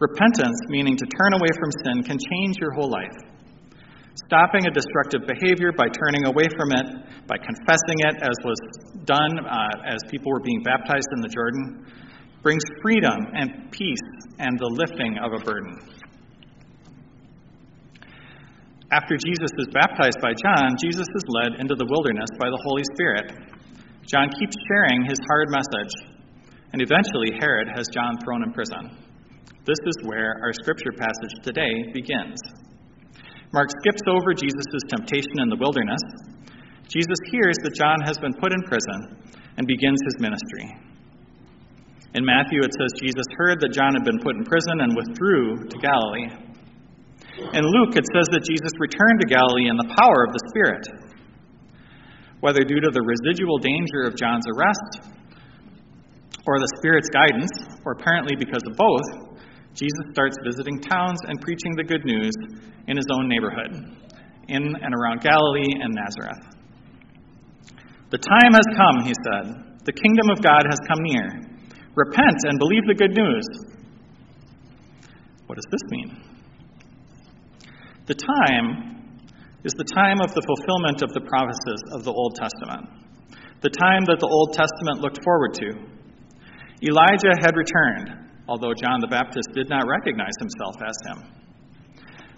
Repentance, 0.00 0.56
meaning 0.68 0.96
to 0.96 1.04
turn 1.04 1.34
away 1.34 1.52
from 1.60 1.70
sin, 1.84 2.02
can 2.02 2.16
change 2.16 2.56
your 2.58 2.72
whole 2.72 2.90
life. 2.90 3.12
stopping 4.26 4.66
a 4.66 4.70
destructive 4.70 5.26
behavior 5.26 5.72
by 5.76 5.86
turning 5.90 6.24
away 6.26 6.46
from 6.56 6.70
it, 6.72 6.86
by 7.26 7.36
confessing 7.36 7.98
it, 8.08 8.22
as 8.22 8.36
was 8.44 8.58
done 9.04 9.38
uh, 9.44 9.92
as 9.92 9.98
people 10.10 10.30
were 10.32 10.40
being 10.40 10.62
baptized 10.62 11.08
in 11.16 11.20
the 11.20 11.28
Jordan, 11.28 11.84
brings 12.42 12.62
freedom 12.82 13.18
and 13.34 13.70
peace 13.70 14.06
and 14.38 14.58
the 14.58 14.70
lifting 14.80 15.18
of 15.18 15.32
a 15.32 15.44
burden. 15.44 15.76
After 18.92 19.16
Jesus 19.16 19.50
is 19.58 19.68
baptized 19.74 20.20
by 20.22 20.32
John, 20.32 20.76
Jesus 20.80 21.08
is 21.08 21.24
led 21.28 21.60
into 21.60 21.74
the 21.74 21.86
wilderness 21.88 22.30
by 22.38 22.46
the 22.46 22.60
Holy 22.62 22.84
Spirit. 22.94 23.32
John 24.06 24.28
keeps 24.38 24.54
sharing 24.68 25.04
his 25.04 25.18
hard 25.26 25.48
message, 25.50 26.13
and 26.74 26.82
eventually 26.82 27.30
Herod 27.38 27.70
has 27.70 27.86
John 27.94 28.18
thrown 28.26 28.42
in 28.42 28.50
prison. 28.50 28.90
This 29.62 29.78
is 29.86 29.94
where 30.10 30.34
our 30.42 30.50
scripture 30.58 30.90
passage 30.90 31.38
today 31.46 31.70
begins. 31.94 32.42
Mark 33.54 33.70
skips 33.78 34.02
over 34.10 34.34
Jesus' 34.34 34.82
temptation 34.90 35.38
in 35.38 35.54
the 35.54 35.62
wilderness. 35.62 36.02
Jesus 36.90 37.20
hears 37.30 37.54
that 37.62 37.78
John 37.78 38.02
has 38.02 38.18
been 38.18 38.34
put 38.42 38.50
in 38.50 38.58
prison 38.66 39.22
and 39.54 39.70
begins 39.70 40.02
his 40.02 40.18
ministry. 40.18 40.66
In 42.18 42.26
Matthew, 42.26 42.58
it 42.66 42.74
says 42.74 42.90
Jesus 42.98 43.30
heard 43.38 43.62
that 43.62 43.70
John 43.70 43.94
had 43.94 44.02
been 44.02 44.18
put 44.18 44.34
in 44.34 44.42
prison 44.42 44.82
and 44.82 44.98
withdrew 44.98 45.70
to 45.70 45.76
Galilee. 45.78 46.26
In 47.54 47.62
Luke, 47.70 47.94
it 47.94 48.06
says 48.10 48.26
that 48.34 48.42
Jesus 48.50 48.74
returned 48.82 49.22
to 49.22 49.30
Galilee 49.30 49.70
in 49.70 49.78
the 49.78 49.94
power 49.94 50.26
of 50.26 50.34
the 50.34 50.42
Spirit. 50.50 50.82
Whether 52.42 52.66
due 52.66 52.82
to 52.82 52.90
the 52.90 53.06
residual 53.06 53.62
danger 53.62 54.10
of 54.10 54.18
John's 54.18 54.50
arrest, 54.50 55.14
or 56.46 56.58
the 56.60 56.68
Spirit's 56.78 57.08
guidance, 57.08 57.50
or 57.84 57.92
apparently 57.92 58.36
because 58.36 58.62
of 58.66 58.76
both, 58.76 59.34
Jesus 59.74 60.06
starts 60.12 60.36
visiting 60.44 60.78
towns 60.80 61.18
and 61.26 61.40
preaching 61.40 61.74
the 61.76 61.84
good 61.84 62.04
news 62.04 62.32
in 62.86 62.96
his 62.96 63.06
own 63.12 63.28
neighborhood, 63.28 63.72
in 64.48 64.62
and 64.76 64.94
around 64.94 65.20
Galilee 65.20 65.80
and 65.80 65.94
Nazareth. 65.94 66.54
The 68.10 68.18
time 68.18 68.52
has 68.52 68.66
come, 68.76 69.04
he 69.04 69.14
said. 69.26 69.80
The 69.84 69.92
kingdom 69.92 70.30
of 70.30 70.42
God 70.42 70.62
has 70.68 70.78
come 70.86 71.02
near. 71.02 71.26
Repent 71.96 72.38
and 72.44 72.58
believe 72.58 72.86
the 72.86 72.94
good 72.94 73.16
news. 73.16 73.44
What 75.46 75.56
does 75.56 75.66
this 75.70 75.82
mean? 75.90 76.22
The 78.06 78.14
time 78.14 78.94
is 79.64 79.72
the 79.72 79.88
time 79.96 80.20
of 80.20 80.34
the 80.34 80.42
fulfillment 80.44 81.02
of 81.02 81.12
the 81.14 81.24
promises 81.24 81.80
of 81.92 82.04
the 82.04 82.12
Old 82.12 82.36
Testament, 82.36 82.88
the 83.62 83.70
time 83.70 84.04
that 84.06 84.20
the 84.20 84.28
Old 84.28 84.52
Testament 84.52 85.00
looked 85.00 85.24
forward 85.24 85.54
to. 85.54 85.93
Elijah 86.84 87.32
had 87.40 87.56
returned, 87.56 88.28
although 88.46 88.74
John 88.76 89.00
the 89.00 89.08
Baptist 89.08 89.48
did 89.54 89.70
not 89.70 89.88
recognize 89.88 90.36
himself 90.38 90.76
as 90.84 90.96
him. 91.08 91.18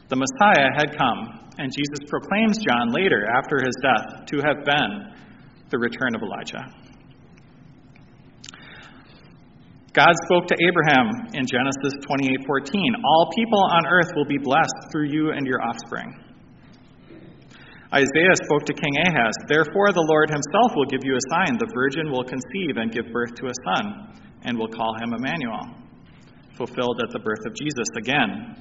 The 0.08 0.14
Messiah 0.14 0.70
had 0.70 0.96
come, 0.96 1.50
and 1.58 1.72
Jesus 1.74 2.06
proclaims 2.06 2.62
John 2.62 2.94
later, 2.94 3.26
after 3.26 3.58
his 3.58 3.74
death, 3.82 4.26
to 4.26 4.36
have 4.46 4.62
been 4.64 4.90
the 5.70 5.78
return 5.78 6.14
of 6.14 6.22
Elijah. 6.22 6.62
God 9.92 10.14
spoke 10.28 10.46
to 10.46 10.56
Abraham 10.62 11.34
in 11.34 11.42
Genesis 11.48 11.98
28:14, 12.06 12.94
"All 13.02 13.32
people 13.34 13.64
on 13.72 13.86
earth 13.86 14.12
will 14.14 14.26
be 14.26 14.38
blessed 14.38 14.92
through 14.92 15.08
you 15.08 15.32
and 15.32 15.46
your 15.46 15.60
offspring." 15.62 16.22
Isaiah 17.92 18.36
spoke 18.44 18.66
to 18.66 18.74
King 18.74 18.94
Ahaz, 19.08 19.34
"Therefore 19.48 19.90
the 19.92 20.06
Lord 20.06 20.28
himself 20.30 20.76
will 20.76 20.84
give 20.84 21.02
you 21.02 21.16
a 21.16 21.26
sign: 21.30 21.56
the 21.58 21.70
virgin 21.74 22.10
will 22.10 22.24
conceive 22.24 22.76
and 22.76 22.92
give 22.92 23.10
birth 23.10 23.34
to 23.36 23.46
a 23.46 23.54
son, 23.64 24.12
and 24.46 24.56
will 24.56 24.68
call 24.68 24.94
him 25.02 25.12
Emmanuel." 25.12 25.76
Fulfilled 26.56 27.00
at 27.02 27.10
the 27.10 27.18
birth 27.18 27.44
of 27.44 27.52
Jesus 27.54 27.88
again. 27.98 28.56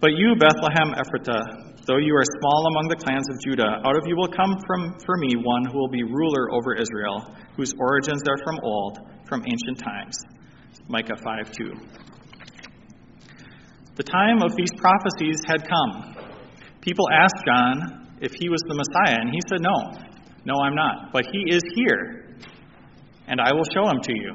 But 0.00 0.12
you, 0.12 0.36
Bethlehem 0.36 0.94
Ephrathah, 0.94 1.82
though 1.86 1.96
you 1.96 2.14
are 2.14 2.28
small 2.38 2.66
among 2.68 2.88
the 2.88 2.96
clans 2.96 3.26
of 3.28 3.36
Judah, 3.44 3.80
out 3.84 3.96
of 3.96 4.04
you 4.06 4.16
will 4.16 4.28
come 4.28 4.54
from 4.66 4.94
for 5.04 5.16
me 5.16 5.36
one 5.36 5.64
who 5.64 5.78
will 5.78 5.88
be 5.88 6.02
ruler 6.02 6.52
over 6.52 6.74
Israel, 6.74 7.34
whose 7.56 7.72
origins 7.80 8.22
are 8.28 8.38
from 8.44 8.60
old 8.62 8.98
from 9.26 9.42
ancient 9.42 9.78
times. 9.78 10.14
Micah 10.88 11.16
5 11.16 11.52
2. 11.52 11.72
The 13.96 14.02
time 14.02 14.42
of 14.42 14.54
these 14.56 14.72
prophecies 14.76 15.40
had 15.46 15.66
come. 15.68 16.16
People 16.80 17.06
asked 17.10 17.40
John 17.46 18.16
if 18.20 18.32
he 18.32 18.48
was 18.48 18.60
the 18.66 18.74
Messiah, 18.74 19.18
and 19.20 19.30
he 19.30 19.40
said, 19.48 19.60
No, 19.60 19.92
no, 20.44 20.60
I'm 20.60 20.74
not. 20.74 21.12
But 21.12 21.26
he 21.32 21.54
is 21.54 21.62
here, 21.74 22.23
and 23.26 23.40
I 23.40 23.52
will 23.52 23.64
show 23.74 23.88
him 23.88 24.00
to 24.00 24.12
you. 24.12 24.32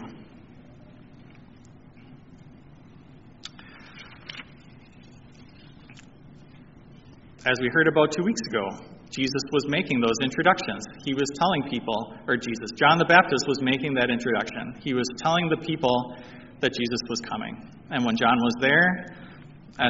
As 7.45 7.57
we 7.61 7.69
heard 7.71 7.87
about 7.87 8.11
two 8.11 8.23
weeks 8.23 8.41
ago, 8.49 8.67
Jesus 9.09 9.41
was 9.51 9.65
making 9.67 10.01
those 10.01 10.19
introductions. 10.21 10.83
He 11.03 11.13
was 11.13 11.25
telling 11.35 11.63
people, 11.69 12.13
or 12.27 12.35
Jesus, 12.37 12.69
John 12.75 12.99
the 12.99 13.05
Baptist 13.05 13.47
was 13.47 13.61
making 13.61 13.95
that 13.95 14.09
introduction. 14.09 14.75
He 14.83 14.93
was 14.93 15.05
telling 15.17 15.49
the 15.49 15.57
people 15.57 16.15
that 16.59 16.73
Jesus 16.73 16.99
was 17.09 17.19
coming. 17.21 17.57
And 17.89 18.05
when 18.05 18.15
John 18.17 18.37
was 18.37 18.53
there, 18.61 19.15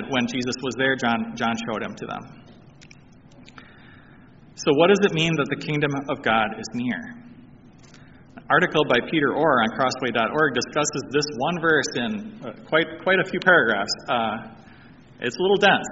when 0.09 0.27
Jesus 0.27 0.55
was 0.61 0.75
there, 0.77 0.95
John, 0.95 1.33
John 1.35 1.55
showed 1.67 1.83
him 1.83 1.95
to 1.95 2.05
them. 2.05 2.39
So, 4.55 4.71
what 4.75 4.87
does 4.87 4.99
it 5.03 5.13
mean 5.13 5.35
that 5.35 5.47
the 5.49 5.59
kingdom 5.65 5.91
of 6.09 6.21
God 6.21 6.59
is 6.59 6.67
near? 6.73 7.28
Article 8.49 8.81
by 8.89 8.97
Peter 9.11 9.37
Orr 9.37 9.61
on 9.61 9.69
crossway.org 9.77 10.55
discusses 10.57 11.01
this 11.13 11.25
one 11.37 11.61
verse 11.61 11.85
in 12.01 12.41
uh, 12.41 12.53
quite, 12.65 12.87
quite 13.03 13.19
a 13.21 13.29
few 13.29 13.39
paragraphs. 13.39 13.93
Uh, 14.09 14.57
it's 15.21 15.37
a 15.37 15.41
little 15.41 15.61
dense, 15.61 15.85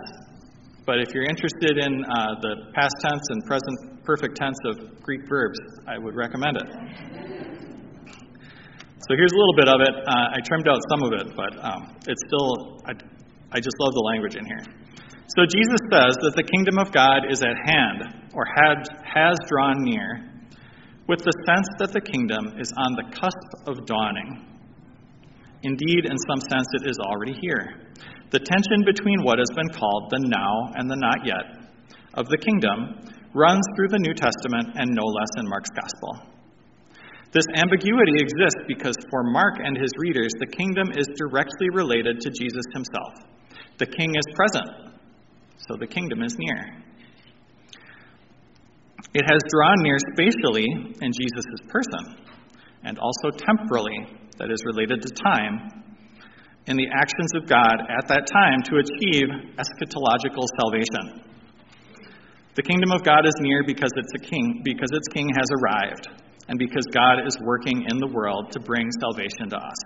but 0.83 0.97
if 0.97 1.13
you're 1.13 1.29
interested 1.29 1.77
in 1.77 2.01
uh, 2.01 2.33
the 2.41 2.73
past 2.73 2.95
tense 3.05 3.21
and 3.29 3.45
present 3.45 4.03
perfect 4.03 4.37
tense 4.37 4.57
of 4.65 5.03
Greek 5.03 5.21
verbs, 5.29 5.59
I 5.85 5.99
would 5.99 6.15
recommend 6.15 6.57
it. 6.57 6.65
So 9.05 9.13
here's 9.13 9.31
a 9.31 9.37
little 9.37 9.55
bit 9.55 9.69
of 9.69 9.79
it. 9.81 9.93
Uh, 9.93 10.33
I 10.33 10.41
trimmed 10.41 10.67
out 10.67 10.81
some 10.89 11.03
of 11.03 11.13
it, 11.13 11.35
but 11.37 11.63
um, 11.63 11.93
it's 12.07 12.23
still, 12.25 12.81
I, 12.89 12.93
I 13.53 13.59
just 13.61 13.77
love 13.77 13.93
the 13.93 14.05
language 14.17 14.35
in 14.35 14.43
here. 14.43 14.65
So 15.37 15.45
Jesus 15.45 15.77
says 15.93 16.17
that 16.25 16.33
the 16.35 16.43
kingdom 16.43 16.79
of 16.79 16.91
God 16.91 17.29
is 17.29 17.43
at 17.43 17.53
hand, 17.69 18.33
or 18.33 18.45
had, 18.49 18.81
has 19.05 19.37
drawn 19.47 19.83
near, 19.83 20.33
with 21.07 21.19
the 21.23 21.31
sense 21.47 21.67
that 21.79 21.93
the 21.93 22.01
kingdom 22.01 22.59
is 22.59 22.71
on 22.75 22.91
the 22.93 23.07
cusp 23.15 23.49
of 23.65 23.85
dawning. 23.85 24.43
Indeed, 25.63 26.05
in 26.05 26.17
some 26.27 26.41
sense, 26.51 26.67
it 26.83 26.89
is 26.89 26.99
already 26.99 27.33
here. 27.39 27.87
The 28.29 28.43
tension 28.43 28.83
between 28.85 29.23
what 29.23 29.39
has 29.39 29.49
been 29.55 29.71
called 29.71 30.11
the 30.11 30.19
now 30.27 30.75
and 30.75 30.91
the 30.91 30.99
not 30.99 31.25
yet 31.25 31.71
of 32.13 32.27
the 32.27 32.37
kingdom 32.37 33.07
runs 33.33 33.63
through 33.75 33.89
the 33.89 34.03
New 34.03 34.13
Testament 34.13 34.75
and 34.75 34.91
no 34.91 35.05
less 35.05 35.31
in 35.37 35.47
Mark's 35.47 35.71
gospel. 35.71 36.37
This 37.31 37.45
ambiguity 37.55 38.19
exists 38.19 38.63
because 38.67 38.95
for 39.09 39.23
Mark 39.23 39.59
and 39.63 39.77
his 39.77 39.91
readers, 39.99 40.31
the 40.39 40.47
kingdom 40.47 40.91
is 40.95 41.07
directly 41.15 41.69
related 41.73 42.19
to 42.21 42.29
Jesus 42.31 42.63
himself. 42.73 43.13
The 43.77 43.85
king 43.85 44.15
is 44.15 44.35
present, 44.35 44.95
so 45.67 45.75
the 45.77 45.87
kingdom 45.87 46.23
is 46.23 46.35
near. 46.39 46.83
It 49.13 49.23
has 49.23 49.39
drawn 49.49 49.77
near 49.79 49.97
spatially 50.13 50.67
in 51.01 51.11
Jesus' 51.11 51.61
person, 51.69 52.17
and 52.83 52.99
also 52.99 53.31
temporally, 53.31 53.97
that 54.37 54.51
is 54.51 54.59
related 54.65 55.01
to 55.01 55.09
time, 55.23 55.77
in 56.67 56.75
the 56.75 56.87
actions 56.93 57.31
of 57.35 57.47
God 57.47 57.79
at 57.87 58.07
that 58.09 58.27
time 58.27 58.61
to 58.67 58.83
achieve 58.83 59.27
eschatological 59.55 60.43
salvation. 60.59 61.23
The 62.55 62.63
kingdom 62.63 62.91
of 62.91 63.03
God 63.03 63.25
is 63.25 63.35
near 63.39 63.63
because 63.65 63.91
it's 63.95 64.13
a 64.15 64.29
king, 64.29 64.61
because 64.63 64.89
its 64.91 65.07
king 65.07 65.29
has 65.37 65.47
arrived, 65.61 66.09
and 66.49 66.59
because 66.59 66.85
God 66.91 67.25
is 67.25 67.37
working 67.41 67.85
in 67.89 67.97
the 67.99 68.11
world 68.11 68.51
to 68.51 68.59
bring 68.59 68.89
salvation 68.99 69.49
to 69.49 69.57
us. 69.57 69.79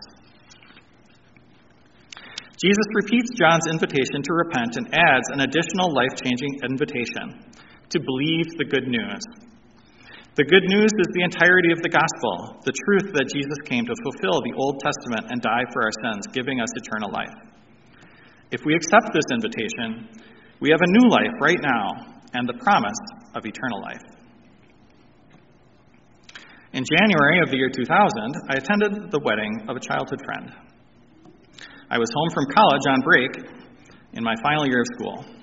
Jesus 2.61 2.87
repeats 2.93 3.29
John's 3.37 3.65
invitation 3.69 4.21
to 4.21 4.33
repent 4.33 4.77
and 4.77 4.87
adds 4.93 5.25
an 5.33 5.41
additional 5.41 5.93
life 5.93 6.13
changing 6.23 6.59
invitation 6.63 7.50
to 7.91 7.99
believe 7.99 8.47
the 8.57 8.65
good 8.65 8.87
news. 8.87 9.23
The 10.35 10.47
good 10.47 10.63
news 10.71 10.91
is 10.95 11.09
the 11.11 11.27
entirety 11.27 11.75
of 11.75 11.83
the 11.83 11.91
gospel, 11.91 12.63
the 12.63 12.71
truth 12.87 13.11
that 13.13 13.27
Jesus 13.27 13.59
came 13.67 13.83
to 13.83 13.95
fulfill 13.99 14.39
the 14.39 14.55
Old 14.55 14.79
Testament 14.79 15.27
and 15.27 15.41
die 15.43 15.67
for 15.75 15.83
our 15.83 15.95
sins, 16.07 16.23
giving 16.31 16.63
us 16.63 16.71
eternal 16.75 17.11
life. 17.11 17.35
If 18.51 18.63
we 18.63 18.75
accept 18.75 19.11
this 19.11 19.27
invitation, 19.27 20.07
we 20.63 20.71
have 20.71 20.79
a 20.79 20.91
new 20.99 21.11
life 21.11 21.35
right 21.41 21.59
now 21.59 22.15
and 22.31 22.47
the 22.47 22.55
promise 22.63 23.01
of 23.35 23.45
eternal 23.45 23.81
life. 23.81 24.03
In 26.71 26.83
January 26.87 27.43
of 27.43 27.51
the 27.51 27.57
year 27.57 27.69
2000, 27.69 27.91
I 28.47 28.55
attended 28.55 29.11
the 29.11 29.19
wedding 29.19 29.67
of 29.67 29.75
a 29.75 29.83
childhood 29.83 30.23
friend. 30.23 30.47
I 31.91 31.99
was 31.99 32.07
home 32.15 32.29
from 32.31 32.45
college 32.55 32.85
on 32.87 33.01
break 33.03 33.31
in 34.13 34.23
my 34.23 34.35
final 34.41 34.65
year 34.65 34.79
of 34.79 34.87
school. 34.95 35.40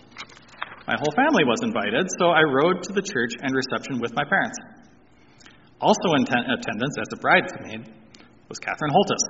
My 0.88 0.96
whole 0.96 1.12
family 1.12 1.44
was 1.44 1.60
invited, 1.60 2.08
so 2.16 2.32
I 2.32 2.40
rode 2.48 2.80
to 2.88 2.92
the 2.96 3.04
church 3.04 3.36
and 3.44 3.52
reception 3.52 4.00
with 4.00 4.16
my 4.16 4.24
parents. 4.24 4.56
Also 5.84 6.16
in 6.16 6.24
ten- 6.24 6.48
attendance 6.48 6.96
as 6.96 7.08
a 7.12 7.20
bridesmaid 7.20 7.92
was 8.48 8.58
Catherine 8.58 8.96
Holtis. 8.96 9.24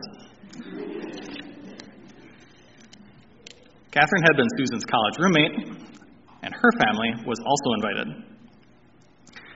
Catherine 3.91 4.23
had 4.23 4.37
been 4.38 4.47
Susan's 4.55 4.85
college 4.87 5.19
roommate, 5.19 5.83
and 6.47 6.55
her 6.55 6.71
family 6.79 7.27
was 7.27 7.43
also 7.43 7.75
invited. 7.75 8.07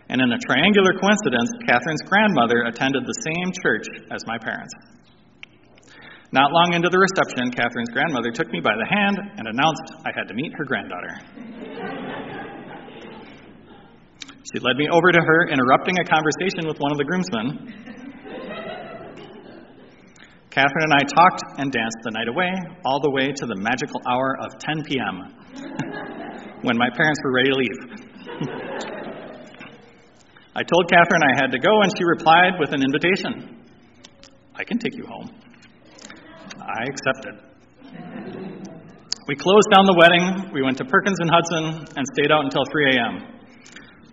And 0.08 0.20
in 0.20 0.32
a 0.32 0.38
triangular 0.42 0.98
coincidence, 0.98 1.54
Catherine's 1.70 2.02
grandmother 2.10 2.66
attended 2.66 3.06
the 3.06 3.14
same 3.22 3.52
church 3.62 3.86
as 4.10 4.26
my 4.26 4.38
parents. 4.42 4.74
Not 6.32 6.48
long 6.50 6.72
into 6.72 6.88
the 6.88 6.96
reception, 6.96 7.52
Catherine's 7.52 7.92
grandmother 7.92 8.32
took 8.32 8.48
me 8.48 8.64
by 8.64 8.72
the 8.72 8.88
hand 8.88 9.20
and 9.36 9.44
announced 9.52 9.84
I 10.08 10.16
had 10.16 10.24
to 10.28 10.34
meet 10.34 10.50
her 10.56 10.64
granddaughter. 10.64 11.12
she 14.48 14.56
led 14.64 14.80
me 14.80 14.88
over 14.88 15.12
to 15.12 15.20
her, 15.20 15.52
interrupting 15.52 16.00
a 16.00 16.04
conversation 16.08 16.64
with 16.64 16.80
one 16.80 16.88
of 16.90 16.96
the 16.96 17.04
groomsmen. 17.04 17.68
Catherine 20.48 20.88
and 20.88 20.96
I 20.96 21.04
talked 21.04 21.60
and 21.60 21.68
danced 21.70 22.00
the 22.02 22.12
night 22.16 22.28
away, 22.28 22.48
all 22.86 22.98
the 23.00 23.10
way 23.10 23.28
to 23.28 23.46
the 23.46 23.56
magical 23.56 24.00
hour 24.08 24.38
of 24.40 24.58
10 24.58 24.84
p.m., 24.84 25.34
when 26.64 26.78
my 26.78 26.88
parents 26.96 27.20
were 27.24 27.32
ready 27.32 27.50
to 27.52 27.58
leave. 27.60 27.78
I 30.56 30.64
told 30.64 30.88
Catherine 30.88 31.24
I 31.28 31.36
had 31.36 31.52
to 31.52 31.58
go, 31.58 31.82
and 31.82 31.92
she 31.96 32.04
replied 32.04 32.58
with 32.58 32.72
an 32.72 32.82
invitation 32.82 33.58
I 34.54 34.64
can 34.64 34.78
take 34.78 34.96
you 34.96 35.04
home. 35.04 35.30
I 36.60 36.84
accepted. 36.84 37.34
We 39.28 39.36
closed 39.36 39.70
down 39.70 39.86
the 39.86 39.96
wedding, 39.96 40.50
we 40.52 40.62
went 40.62 40.76
to 40.78 40.84
Perkins 40.84 41.16
and 41.20 41.30
Hudson, 41.30 41.86
and 41.96 42.04
stayed 42.12 42.32
out 42.32 42.44
until 42.44 42.64
3 42.66 42.96
a.m. 42.96 43.14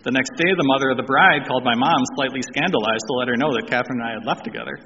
The 0.03 0.12
next 0.12 0.31
day, 0.38 0.48
the 0.55 0.63
mother 0.63 0.91
of 0.91 0.98
the 0.98 1.03
bride 1.03 1.43
called 1.50 1.65
my 1.65 1.75
mom, 1.75 2.00
slightly 2.15 2.39
scandalized, 2.41 3.03
to 3.10 3.13
let 3.19 3.27
her 3.27 3.36
know 3.36 3.51
that 3.58 3.67
Catherine 3.67 4.00
and 4.00 4.08
I 4.08 4.13
had 4.15 4.24
left 4.24 4.46
together. 4.46 4.79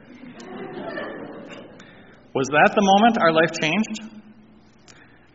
Was 2.34 2.48
that 2.50 2.74
the 2.74 2.82
moment 2.82 3.22
our 3.22 3.30
life 3.30 3.54
changed? 3.62 4.26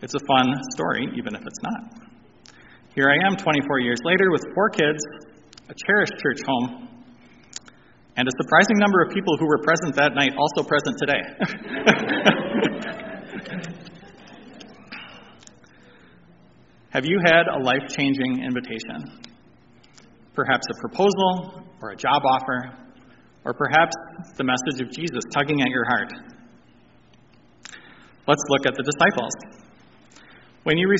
It's 0.02 0.14
a 0.14 0.24
fun 0.26 0.56
story, 0.74 1.06
even 1.14 1.36
if 1.36 1.42
it's 1.46 1.62
not. 1.62 2.10
Here 2.94 3.06
I 3.06 3.26
am 3.30 3.36
24 3.36 3.80
years 3.80 3.98
later 4.02 4.32
with 4.32 4.42
four 4.54 4.70
kids, 4.70 4.98
a 5.68 5.74
cherished 5.86 6.18
church 6.18 6.42
home, 6.42 6.88
and 8.18 8.26
a 8.26 8.34
surprising 8.42 8.76
number 8.78 9.00
of 9.00 9.10
people 9.14 9.36
who 9.38 9.46
were 9.46 9.62
present 9.62 9.94
that 9.94 10.16
night 10.16 10.32
also 10.36 10.64
present 10.66 10.98
today. 10.98 11.22
Have 16.90 17.06
you 17.06 17.20
had 17.24 17.46
a 17.46 17.58
life 17.62 17.86
changing 17.88 18.42
invitation? 18.42 19.22
Perhaps 20.34 20.66
a 20.68 20.74
proposal, 20.80 21.62
or 21.80 21.90
a 21.90 21.96
job 21.96 22.22
offer, 22.26 22.74
or 23.44 23.54
perhaps 23.54 23.94
the 24.36 24.42
message 24.42 24.80
of 24.84 24.90
Jesus 24.90 25.22
tugging 25.32 25.62
at 25.62 25.68
your 25.68 25.84
heart. 25.84 26.12
Let's 28.26 28.42
look 28.48 28.66
at 28.66 28.74
the 28.74 28.82
disciples. 28.82 29.30
When 30.64 30.76
you, 30.76 30.92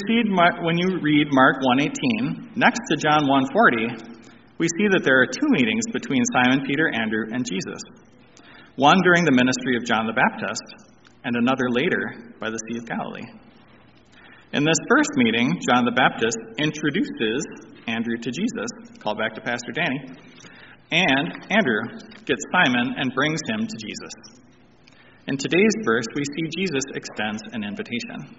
when 0.63 0.79
you 0.79 1.01
read 1.03 1.33
Mark 1.33 1.57
1:18, 1.81 2.55
next 2.55 2.79
to 2.91 2.97
John 2.97 3.27
1:40, 3.27 4.08
we 4.59 4.67
see 4.79 4.89
that 4.91 5.03
there 5.05 5.21
are 5.23 5.27
two 5.27 5.49
meetings 5.51 5.85
between 5.93 6.23
Simon 6.35 6.67
Peter, 6.67 6.91
Andrew, 6.93 7.27
and 7.33 7.47
Jesus 7.47 7.81
one 8.79 9.03
during 9.03 9.25
the 9.25 9.35
ministry 9.35 9.75
of 9.77 9.83
John 9.83 10.07
the 10.07 10.15
Baptist, 10.15 10.63
and 11.25 11.35
another 11.35 11.67
later 11.69 12.31
by 12.39 12.49
the 12.49 12.63
Sea 12.71 12.79
of 12.79 12.87
Galilee. 12.87 13.27
In 14.53 14.63
this 14.63 14.79
first 14.87 15.11
meeting, 15.19 15.59
John 15.69 15.85
the 15.85 15.99
Baptist 15.99 16.39
introduces 16.63 17.43
Andrew 17.89 18.15
to 18.23 18.31
Jesus, 18.31 18.71
call 19.03 19.17
back 19.17 19.35
to 19.35 19.41
Pastor 19.43 19.75
Danny, 19.75 19.99
and 20.93 21.27
Andrew 21.51 21.83
gets 22.25 22.39
Simon 22.55 22.95
and 22.97 23.13
brings 23.15 23.41
him 23.51 23.67
to 23.67 23.77
Jesus. 23.83 24.15
In 25.27 25.37
today's 25.37 25.75
verse, 25.85 26.07
we 26.15 26.23
see 26.23 26.63
Jesus 26.63 26.85
extends 26.95 27.43
an 27.51 27.65
invitation. 27.65 28.39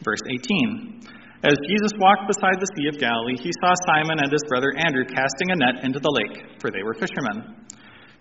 Verse 0.00 0.24
18 0.24 1.02
as 1.42 1.58
Jesus 1.66 1.92
walked 1.98 2.30
beside 2.30 2.62
the 2.62 2.70
Sea 2.78 2.86
of 2.86 3.02
Galilee, 3.02 3.34
he 3.34 3.50
saw 3.58 3.74
Simon 3.90 4.22
and 4.22 4.30
his 4.30 4.42
brother 4.46 4.70
Andrew 4.78 5.02
casting 5.02 5.50
a 5.50 5.56
net 5.58 5.82
into 5.82 5.98
the 5.98 6.10
lake, 6.10 6.62
for 6.62 6.70
they 6.70 6.82
were 6.82 6.94
fishermen. 6.94 7.66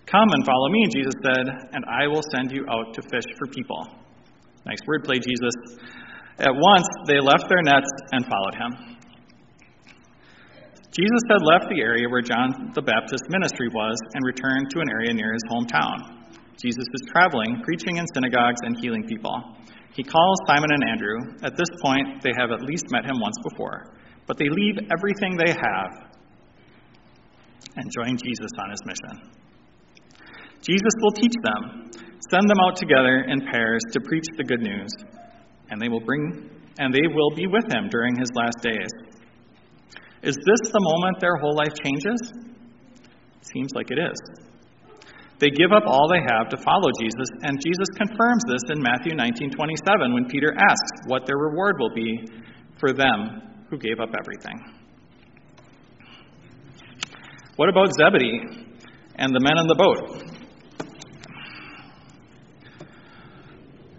Come 0.10 0.30
and 0.34 0.44
follow 0.46 0.70
me, 0.70 0.90
Jesus 0.90 1.14
said, 1.22 1.46
and 1.72 1.86
I 1.86 2.08
will 2.08 2.26
send 2.34 2.52
you 2.52 2.66
out 2.66 2.94
to 2.98 3.02
fish 3.14 3.30
for 3.38 3.46
people. 3.54 3.86
Nice 4.66 4.82
wordplay, 4.90 5.22
Jesus. 5.22 5.54
At 6.40 6.54
once 6.54 6.88
they 7.06 7.22
left 7.22 7.46
their 7.48 7.62
nets 7.62 7.90
and 8.12 8.26
followed 8.26 8.56
him. 8.58 8.98
Jesus 10.92 11.24
had 11.30 11.46
left 11.46 11.70
the 11.70 11.80
area 11.80 12.10
where 12.10 12.22
John 12.22 12.74
the 12.74 12.82
Baptist's 12.82 13.30
ministry 13.30 13.70
was 13.70 13.96
and 14.14 14.26
returned 14.26 14.70
to 14.72 14.82
an 14.82 14.90
area 14.90 15.14
near 15.14 15.32
his 15.32 15.46
hometown. 15.48 16.22
Jesus 16.58 16.84
was 16.92 17.02
traveling, 17.14 17.62
preaching 17.64 17.98
in 17.98 18.06
synagogues 18.14 18.60
and 18.64 18.78
healing 18.82 19.08
people. 19.08 19.34
He 19.94 20.04
calls 20.04 20.38
Simon 20.48 20.70
and 20.72 20.90
Andrew. 20.90 21.18
At 21.44 21.58
this 21.58 21.70
point, 21.82 22.22
they 22.24 22.32
have 22.38 22.52
at 22.52 22.62
least 22.62 22.86
met 22.92 23.06
him 23.06 23.20
once 23.20 23.36
before, 23.50 23.94
but 24.26 24.38
they 24.38 24.48
leave 24.50 24.78
everything 24.92 25.38
they 25.38 25.52
have 25.52 26.12
and 27.76 27.92
join 27.92 28.18
Jesus 28.18 28.52
on 28.60 28.70
his 28.70 28.80
mission. 28.86 29.32
Jesus 30.62 30.94
will 31.02 31.12
teach 31.12 31.34
them, 31.44 31.90
send 32.30 32.50
them 32.50 32.58
out 32.66 32.76
together 32.76 33.26
in 33.28 33.42
pairs 33.52 33.82
to 33.92 34.00
preach 34.02 34.26
the 34.38 34.44
good 34.44 34.62
news, 34.62 34.92
and 35.70 35.82
they 35.82 35.90
will 35.90 36.02
bring 36.02 36.50
and 36.80 36.94
they 36.94 37.08
will 37.14 37.32
be 37.36 37.48
with 37.48 37.66
him 37.72 37.90
during 37.90 38.16
his 38.18 38.30
last 38.34 38.58
days. 38.62 38.90
Is 40.24 40.36
this 40.36 40.72
the 40.72 40.80
moment 40.80 41.20
their 41.20 41.36
whole 41.36 41.56
life 41.56 41.74
changes? 41.84 42.34
Seems 43.42 43.72
like 43.76 43.92
it 43.92 44.00
is. 44.00 44.51
They 45.42 45.50
give 45.50 45.74
up 45.74 45.90
all 45.90 46.06
they 46.08 46.22
have 46.22 46.50
to 46.54 46.58
follow 46.62 46.94
Jesus, 47.02 47.26
and 47.42 47.58
Jesus 47.58 47.90
confirms 47.98 48.46
this 48.46 48.62
in 48.70 48.78
Matthew 48.78 49.18
19:27 49.18 50.14
when 50.14 50.26
Peter 50.30 50.54
asks 50.54 51.08
what 51.08 51.26
their 51.26 51.38
reward 51.38 51.80
will 51.80 51.90
be 51.96 52.30
for 52.78 52.94
them 52.94 53.42
who 53.68 53.78
gave 53.80 54.00
up 54.00 54.14
everything. 54.14 54.54
What 57.56 57.70
about 57.70 57.90
Zebedee 57.98 58.70
and 59.16 59.34
the 59.34 59.40
men 59.42 59.58
in 59.58 59.66
the 59.66 59.76
boat? 59.76 60.24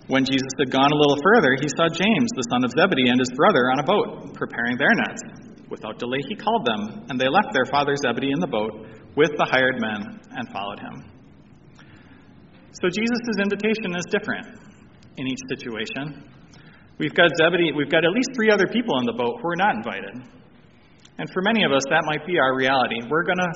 When 0.06 0.24
Jesus 0.24 0.52
had 0.60 0.70
gone 0.70 0.92
a 0.92 0.94
little 0.94 1.18
further, 1.24 1.56
he 1.60 1.68
saw 1.76 1.88
James, 1.88 2.30
the 2.36 2.46
son 2.50 2.62
of 2.62 2.70
Zebedee, 2.70 3.08
and 3.08 3.18
his 3.18 3.30
brother 3.34 3.70
on 3.72 3.80
a 3.80 3.82
boat, 3.82 4.34
preparing 4.34 4.76
their 4.76 4.94
nets. 4.94 5.22
Without 5.68 5.98
delay, 5.98 6.18
he 6.28 6.36
called 6.36 6.66
them, 6.66 7.06
and 7.08 7.18
they 7.18 7.28
left 7.28 7.52
their 7.52 7.66
father 7.66 7.96
Zebedee 7.96 8.30
in 8.30 8.38
the 8.38 8.46
boat 8.46 8.86
with 9.16 9.30
the 9.36 9.44
hired 9.44 9.80
men 9.80 10.20
and 10.36 10.48
followed 10.52 10.78
him. 10.78 11.11
So 12.80 12.88
Jesus' 12.88 13.36
invitation 13.36 13.92
is 13.94 14.04
different 14.08 14.46
in 15.18 15.26
each 15.26 15.42
situation. 15.48 16.24
We've 16.98 17.12
got 17.12 17.28
Zebedee, 17.36 17.72
we've 17.76 17.90
got 17.90 18.04
at 18.04 18.12
least 18.12 18.30
three 18.34 18.50
other 18.50 18.66
people 18.66 18.98
in 18.98 19.04
the 19.04 19.12
boat 19.12 19.40
who 19.42 19.48
are 19.48 19.56
not 19.56 19.76
invited. 19.76 20.14
And 21.18 21.28
for 21.30 21.42
many 21.42 21.64
of 21.64 21.72
us, 21.72 21.82
that 21.90 22.02
might 22.06 22.24
be 22.26 22.38
our 22.38 22.56
reality. 22.56 22.96
We're 23.10 23.24
going 23.24 23.38
to 23.44 23.52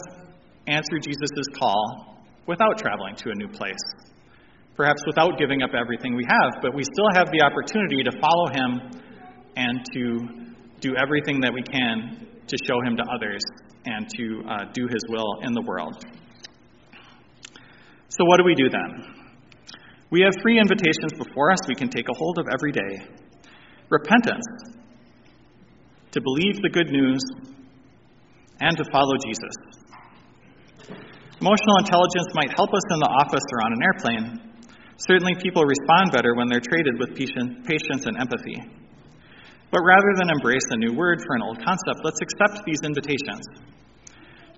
answer 0.68 0.98
Jesus' 1.00 1.48
call 1.59 2.20
without 2.46 2.76
traveling 2.79 3.16
to 3.16 3.31
a 3.31 3.35
new 3.35 3.48
place. 3.48 3.81
Perhaps 4.76 5.02
without 5.07 5.38
giving 5.38 5.62
up 5.62 5.70
everything 5.72 6.14
we 6.14 6.24
have, 6.29 6.61
but 6.61 6.74
we 6.74 6.85
still 6.85 7.09
have 7.14 7.33
the 7.33 7.40
opportunity 7.40 8.02
to 8.05 8.12
follow 8.20 8.48
him 8.52 9.00
and 9.57 9.81
to 9.94 10.52
do 10.81 10.94
everything 11.00 11.40
that 11.40 11.52
we 11.52 11.62
can 11.62 12.29
to 12.46 12.57
show 12.68 12.81
him 12.85 12.96
to 12.96 13.02
others 13.14 13.40
and 13.87 14.07
to 14.16 14.42
uh, 14.48 14.64
do 14.74 14.87
his 14.87 15.00
will 15.09 15.40
in 15.42 15.55
the 15.55 15.62
world. 15.62 16.05
So, 18.16 18.24
what 18.24 18.38
do 18.38 18.44
we 18.44 18.55
do 18.55 18.70
then? 18.72 19.05
We 20.11 20.22
have 20.22 20.33
three 20.40 20.59
invitations 20.59 21.12
before 21.18 21.52
us 21.52 21.59
we 21.68 21.74
can 21.74 21.90
take 21.90 22.09
a 22.09 22.16
hold 22.16 22.38
of 22.38 22.46
every 22.48 22.72
day 22.72 23.05
repentance, 23.88 24.42
to 26.11 26.20
believe 26.20 26.59
the 26.62 26.70
good 26.70 26.90
news, 26.90 27.20
and 28.59 28.76
to 28.76 28.85
follow 28.90 29.14
Jesus. 29.22 29.55
Emotional 31.40 31.76
intelligence 31.79 32.33
might 32.35 32.50
help 32.57 32.72
us 32.72 32.83
in 32.90 32.98
the 32.98 33.12
office 33.20 33.44
or 33.52 33.61
on 33.62 33.72
an 33.76 33.83
airplane. 33.85 34.26
Certainly, 34.96 35.37
people 35.42 35.62
respond 35.62 36.11
better 36.11 36.35
when 36.35 36.48
they're 36.48 36.64
treated 36.64 36.98
with 36.98 37.14
patience 37.14 38.07
and 38.07 38.16
empathy. 38.18 38.57
But 39.70 39.85
rather 39.85 40.12
than 40.16 40.31
embrace 40.31 40.64
a 40.70 40.76
new 40.79 40.96
word 40.96 41.20
for 41.26 41.37
an 41.37 41.42
old 41.42 41.59
concept, 41.59 42.00
let's 42.02 42.20
accept 42.22 42.64
these 42.64 42.81
invitations. 42.83 43.44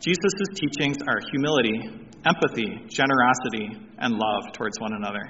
Jesus' 0.00 0.48
teachings 0.54 0.96
are 1.08 1.18
humility, 1.30 2.06
empathy, 2.24 2.86
generosity, 2.88 3.76
and 3.98 4.14
love 4.14 4.52
towards 4.52 4.78
one 4.80 4.92
another. 4.94 5.22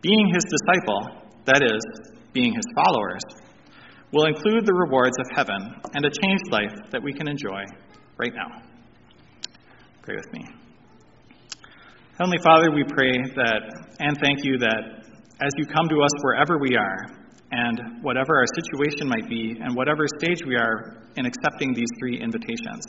Being 0.00 0.32
his 0.34 0.44
disciple, 0.44 1.22
that 1.44 1.62
is, 1.62 1.80
being 2.32 2.52
his 2.54 2.64
followers, 2.74 3.22
will 4.12 4.26
include 4.26 4.66
the 4.66 4.74
rewards 4.74 5.16
of 5.18 5.26
heaven 5.36 5.74
and 5.94 6.04
a 6.04 6.10
changed 6.10 6.50
life 6.50 6.74
that 6.90 7.02
we 7.02 7.12
can 7.12 7.28
enjoy 7.28 7.62
right 8.18 8.32
now. 8.34 8.62
Pray 10.02 10.16
with 10.16 10.32
me. 10.32 10.44
Heavenly 12.18 12.38
Father, 12.42 12.70
we 12.70 12.84
pray 12.84 13.12
that 13.36 13.62
and 14.00 14.18
thank 14.20 14.44
you 14.44 14.58
that 14.58 15.06
as 15.40 15.52
you 15.56 15.66
come 15.66 15.88
to 15.88 16.02
us 16.02 16.10
wherever 16.22 16.58
we 16.58 16.76
are, 16.76 17.22
and 17.52 18.02
whatever 18.02 18.36
our 18.36 18.46
situation 18.64 19.06
might 19.06 19.28
be, 19.28 19.56
and 19.60 19.76
whatever 19.76 20.06
stage 20.18 20.38
we 20.46 20.56
are 20.56 21.04
in 21.16 21.26
accepting 21.26 21.74
these 21.74 21.88
three 21.98 22.18
invitations, 22.18 22.82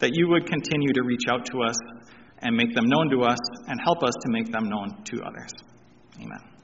that 0.00 0.10
you 0.14 0.28
would 0.28 0.46
continue 0.46 0.92
to 0.92 1.02
reach 1.02 1.26
out 1.30 1.44
to 1.46 1.62
us 1.62 1.76
and 2.38 2.56
make 2.56 2.74
them 2.74 2.88
known 2.88 3.10
to 3.10 3.22
us 3.22 3.38
and 3.66 3.80
help 3.80 4.02
us 4.02 4.14
to 4.22 4.30
make 4.30 4.50
them 4.52 4.68
known 4.68 5.02
to 5.04 5.22
others. 5.22 5.50
Amen. 6.20 6.57